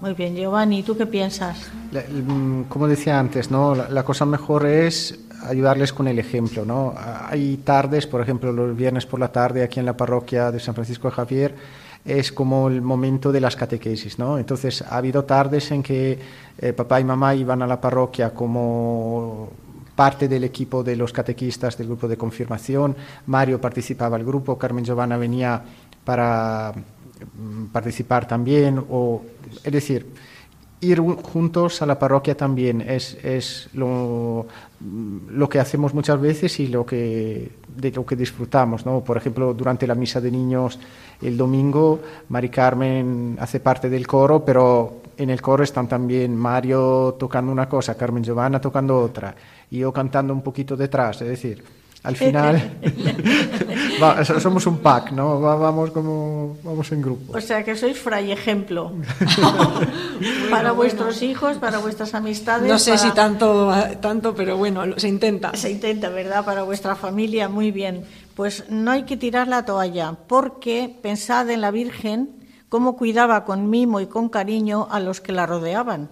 [0.00, 1.70] Muy bien, Giovanni, ¿tú qué piensas?
[1.92, 3.76] Mm, como decía antes, ¿no?
[3.76, 6.94] La, cosa mejor es ayudarles con el ejemplo, ¿no?
[6.96, 10.74] Hay tardes, por ejemplo, los viernes por la tarde aquí en la parroquia de San
[10.74, 11.54] Francisco de Javier,
[12.04, 14.38] es como el momento de las catequesis, ¿no?
[14.38, 16.18] Entonces ha habido tardes en que
[16.58, 19.50] eh, papá y mamá iban a la parroquia como
[19.94, 24.84] parte del equipo de los catequistas del grupo de confirmación, Mario participaba el grupo, Carmen
[24.84, 25.62] Giovanna venía
[26.04, 29.22] para mm, participar también, o,
[29.62, 30.06] es decir,
[30.82, 34.46] ir juntos a la parroquia también es, es lo,
[35.30, 38.84] lo, que hacemos muchas veces y lo que, de lo que disfrutamos.
[38.84, 39.00] ¿no?
[39.00, 40.80] Por ejemplo, durante la misa de niños
[41.20, 47.14] el domingo, Mari Carmen hace parte del coro, pero en el coro están también Mario
[47.16, 49.32] tocando una cosa, Carmen Giovanna tocando otra,
[49.72, 51.22] y yo cantando un poquito detrás.
[51.22, 51.64] Es decir,
[52.02, 52.78] al final
[54.38, 55.40] somos un pack, ¿no?
[55.40, 57.32] vamos como vamos en grupo.
[57.34, 58.92] O sea que sois fray ejemplo
[60.50, 62.68] para vuestros hijos, para vuestras amistades.
[62.68, 65.56] No sé si tanto, tanto, pero bueno, se intenta.
[65.56, 66.44] Se intenta, ¿verdad?
[66.44, 68.04] Para vuestra familia, muy bien.
[68.34, 72.28] Pues no hay que tirar la toalla, porque pensad en la Virgen
[72.68, 76.10] cómo cuidaba con mimo y con cariño a los que la rodeaban.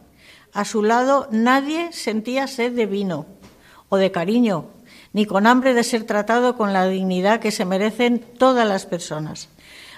[0.54, 3.39] A su lado nadie sentía sed de vino
[3.90, 4.64] o de cariño,
[5.12, 9.48] ni con hambre de ser tratado con la dignidad que se merecen todas las personas.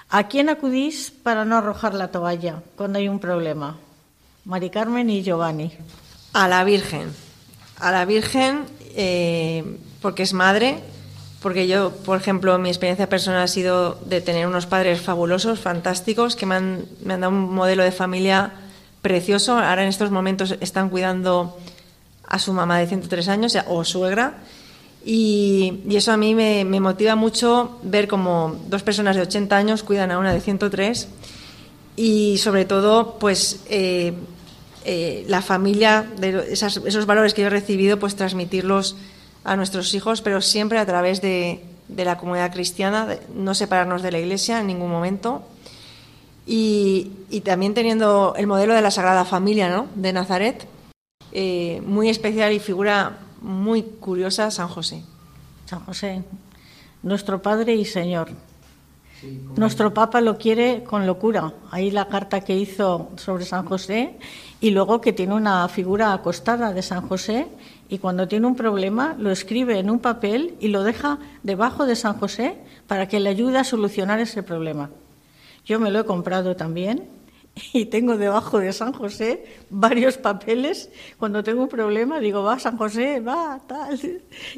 [0.09, 3.79] ¿A quién acudís para no arrojar la toalla cuando hay un problema?
[4.45, 5.73] Mari Carmen y Giovanni.
[6.33, 7.13] A la Virgen.
[7.79, 8.65] A la Virgen
[8.97, 10.81] eh, porque es madre,
[11.41, 16.37] porque yo, por ejemplo, mi experiencia personal ha sido de tener unos padres fabulosos, fantásticos,
[16.37, 18.53] que me han, me han dado un modelo de familia
[19.01, 19.59] precioso.
[19.59, 21.59] Ahora en estos momentos están cuidando
[22.33, 24.39] a su mamá de 103 años o suegra
[25.05, 30.11] y, eso a mí me, motiva mucho ver como dos personas de 80 años cuidan
[30.11, 31.09] a una de 103
[31.97, 34.15] y sobre todo pues eh,
[34.87, 36.07] eh, la familia,
[36.49, 38.97] esos valores que yo he recibido, pues transmitirlos
[39.45, 41.61] a nuestros hijos, pero siempre a través de,
[41.95, 45.43] la comunidad cristiana, no separarnos de la Iglesia en ningún momento.
[46.47, 47.11] Y,
[47.45, 49.87] también teniendo el modelo de la Sagrada Familia ¿no?
[49.95, 50.67] de Nazaret,
[51.33, 55.03] eh, muy especial y figura muy curiosa San José.
[55.67, 56.23] San José,
[57.03, 58.29] nuestro Padre y Señor.
[59.57, 61.53] nuestro Papa lo quiere con locura.
[61.71, 64.19] Ahí la carta que hizo sobre San José
[64.61, 67.47] y luego que tiene una figura acostada de San José
[67.89, 71.97] y cuando tiene un problema lo escribe en un papel y lo deja debajo de
[71.97, 72.57] San José
[72.87, 74.91] para que le ayude a solucionar ese problema.
[75.65, 77.09] Yo me lo he comprado también
[77.73, 80.91] y tengo debajo de San José varios papeles.
[81.19, 83.99] Cuando tengo un problema digo, va San José, va, tal.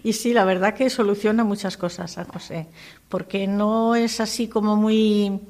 [0.02, 2.68] Y sí, la verdad que soluciona muchas cosas San José,
[3.08, 5.40] porque no es así como muy...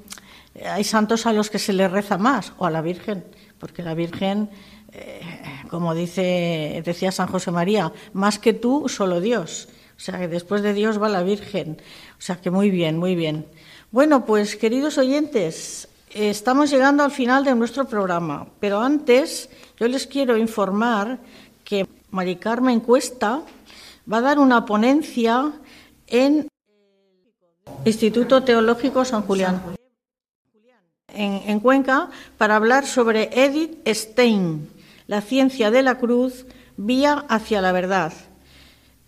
[0.64, 3.24] Hay santos a los que se les reza más, o a la Virgen,
[3.58, 4.48] porque la Virgen,
[4.92, 5.20] eh,
[5.68, 9.68] como dice, decía San José María, más que tú, solo Dios.
[9.96, 11.82] O sea, que después de Dios va la Virgen.
[12.18, 13.46] O sea, que muy bien, muy bien.
[13.90, 19.50] Bueno, pues queridos oyentes, Estamos llegando al final de nuestro programa, pero antes
[19.80, 21.18] yo les quiero informar
[21.64, 23.42] que Mari Carmen Cuesta
[24.10, 25.50] va a dar una ponencia
[26.06, 26.46] en
[27.84, 29.60] Instituto Teológico San Julián
[31.08, 34.68] en, Cuenca para hablar sobre Edith Stein,
[35.08, 36.46] la ciencia de la cruz,
[36.76, 38.12] vía hacia la verdad.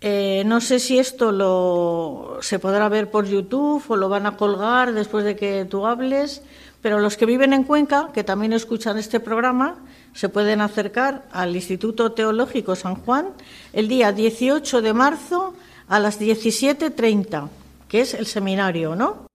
[0.01, 4.93] Eh, no sé si esto se podrá ver por YouTube o lo van a colgar
[4.93, 6.43] después de que tú hables,
[6.87, 9.75] pero los que viven en Cuenca, que también escuchan este programa,
[10.15, 13.31] se pueden acercar al Instituto Teológico San Juan
[13.73, 15.55] el día 18 de marzo
[15.89, 17.49] a las 17.30,
[17.89, 19.27] que es el seminario, ¿no?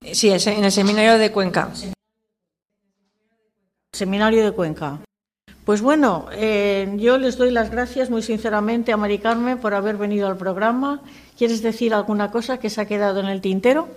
[0.00, 1.70] Sí, en el seminario de Cuenca.
[3.92, 5.00] Seminario de Cuenca.
[5.66, 9.98] Pues bueno, eh, yo les doy las gracias muy sinceramente a Mari Carmen por haber
[9.98, 11.02] venido al programa.
[11.36, 13.88] ¿Quieres decir alguna cosa que se ha quedado en el tintero?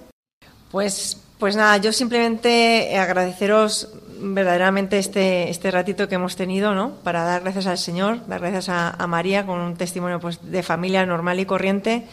[0.72, 3.90] Pues pues nada, yo simplemente agradeceros
[4.20, 6.92] verdaderamente este, este ratito que hemos tenido, ¿no?
[7.04, 11.04] Para dar gracias al Señor, dar gracias a, María con un testimonio pues, de familia
[11.04, 12.06] normal y corriente,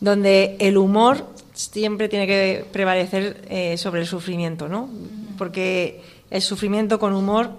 [0.00, 4.88] donde el humor siempre tiene que prevalecer eh, sobre el sufrimiento, ¿no?
[5.36, 7.50] Porque el sufrimiento con humor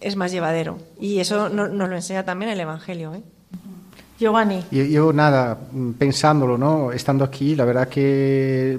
[0.00, 0.80] es más llevadero.
[1.00, 3.22] Y eso nos lo enseña también el Evangelio, ¿eh?
[4.18, 4.64] Giovanni.
[4.72, 5.56] yo, nada,
[6.00, 6.90] pensándolo, ¿no?
[6.90, 8.76] Estando aquí, la verdad que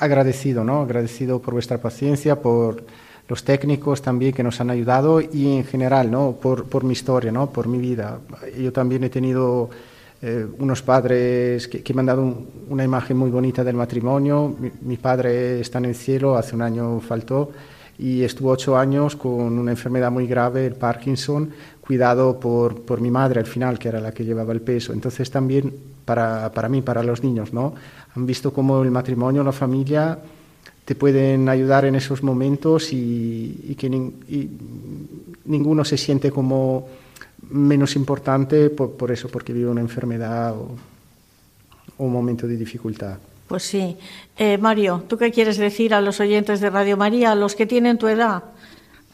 [0.00, 0.80] agradecido, ¿no?
[0.80, 2.82] Agradecido por vuestra paciencia, por
[3.28, 6.32] los técnicos también que nos han ayudado y en general, ¿no?
[6.32, 7.50] Por, por mi historia, ¿no?
[7.50, 8.18] Por mi vida.
[8.58, 9.70] Yo también he tenido
[10.22, 12.34] eh, unos padres que, me han dado
[12.68, 14.56] una imagen muy bonita del matrimonio.
[14.80, 17.52] Mi, padre está en el cielo, hace un año faltó
[17.98, 23.10] y estuvo ocho años con una enfermedad muy grave, el Parkinson, cuidado por, por, mi
[23.10, 24.92] madre al final, que era la que llevaba el peso.
[24.92, 25.72] Entonces también
[26.04, 27.74] para, para mí, para los niños, ¿no?
[28.16, 30.18] Han visto cómo el matrimonio, la familia
[30.90, 33.88] te pueden ayudar en esos momentos y, que
[35.44, 36.88] ninguno se siente como
[37.50, 40.76] menos importante por, eso, porque vive una enfermedad o,
[41.98, 43.18] un momento de dificultad.
[43.46, 43.96] Pues sí.
[44.36, 47.66] Eh, Mario, ¿tú qué quieres decir a los oyentes de Radio María, a los que
[47.66, 48.42] tienen tu edad,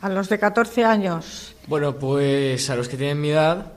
[0.00, 1.54] a los de 14 años?
[1.66, 3.72] Bueno, pues a los que tienen mi edad,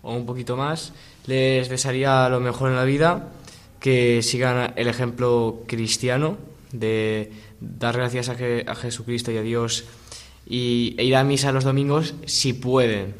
[0.00, 0.94] o un poquito más,
[1.26, 3.28] les desearía lo mejor en la vida,
[3.80, 6.36] que sigan el ejemplo cristiano
[6.72, 9.84] de dar gracias a, a Jesucristo y a Dios
[10.46, 13.14] y, e ir a misa los domingos si pueden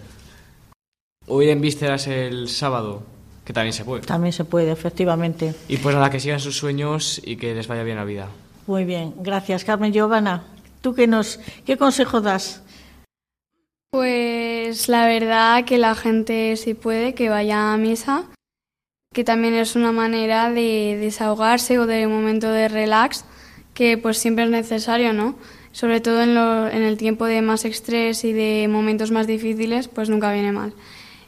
[1.26, 3.04] o ir en vísceras el sábado,
[3.44, 4.02] que también se puede.
[4.02, 5.54] También se puede, efectivamente.
[5.68, 8.28] Y pues nada, que sigan sus sueños y que les vaya bien la vida.
[8.66, 10.44] Muy bien, gracias Carmen Giovanna.
[10.80, 12.62] ¿Tú qué, nos, qué consejo das?
[13.90, 18.24] Pues la verdad que la gente si puede que vaya a misa,
[19.12, 23.24] que también es una manera de desahogarse o de un momento de relax
[23.74, 25.34] que pues siempre es necesario, ¿no?
[25.72, 30.08] Sobre todo en, en el tiempo de más estrés y de momentos más difíciles, pues
[30.10, 30.74] nunca viene mal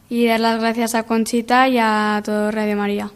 [0.08, 3.10] y dar las gracias a Conchita y a todo Radio María.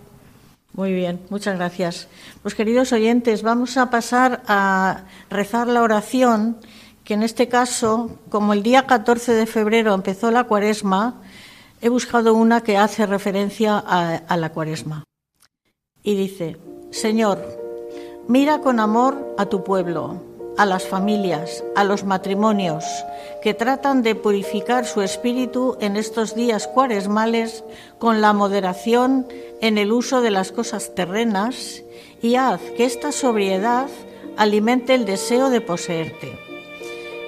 [0.72, 2.08] Muy bien, muchas gracias.
[2.42, 6.56] Pues queridos oyentes, vamos a pasar a rezar la oración,
[7.04, 11.22] que en este caso, como el día 14 de febrero empezó la cuaresma,
[11.86, 15.04] he buscado una que hace referencia a, la cuaresma.
[16.02, 16.56] Y dice,
[16.90, 17.38] Señor,
[18.26, 20.20] mira con amor a tu pueblo
[20.56, 22.84] a las familias, a los matrimonios,
[23.40, 27.62] que tratan de purificar su espíritu en estos días cuaresmales
[28.00, 29.28] con la moderación
[29.60, 31.84] en el uso de las cosas terrenas
[32.20, 33.86] y haz que esta sobriedad
[34.36, 36.36] alimente el deseo de poseerte.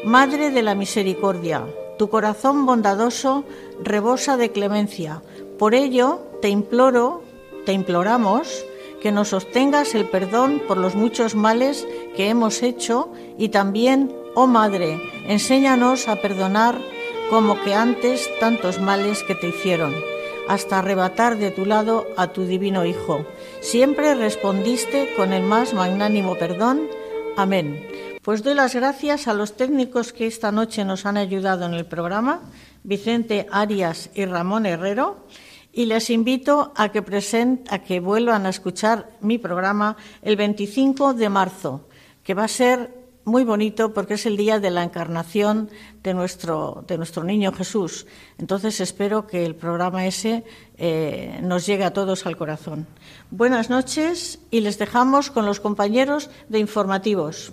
[0.02, 1.64] Madre de la Misericordia,
[1.96, 3.44] tu corazón bondadoso
[3.82, 5.22] rebosa de clemencia.
[5.58, 7.22] Por ello, te imploro,
[7.66, 8.64] te imploramos,
[9.00, 14.46] que nos sostengas el perdón por los muchos males que hemos hecho y también, oh
[14.46, 16.78] Madre, enséñanos a perdonar
[17.30, 19.94] como que antes tantos males que te hicieron,
[20.48, 23.24] hasta arrebatar de tu lado a tu divino Hijo.
[23.60, 26.88] Siempre respondiste con el más magnánimo perdón.
[27.36, 27.86] Amén.
[28.22, 31.86] Pues doy las gracias a los técnicos que esta noche nos han ayudado en el
[31.86, 32.40] programa,
[32.88, 35.26] Vicente Arias y Ramón Herrero
[35.74, 37.04] y les invito a que,
[37.68, 41.86] a que vuelvan a escuchar mi programa el 25 de marzo,
[42.24, 42.94] que va a ser
[43.26, 45.68] muy bonito porque es el día de la encarnación
[46.02, 48.06] de nuestro, de nuestro niño Jesús.
[48.38, 50.44] Entonces espero que el programa ese
[50.78, 52.86] eh, nos llegue a todos al corazón.
[53.30, 57.52] Buenas noches y les dejamos con los compañeros de informativos.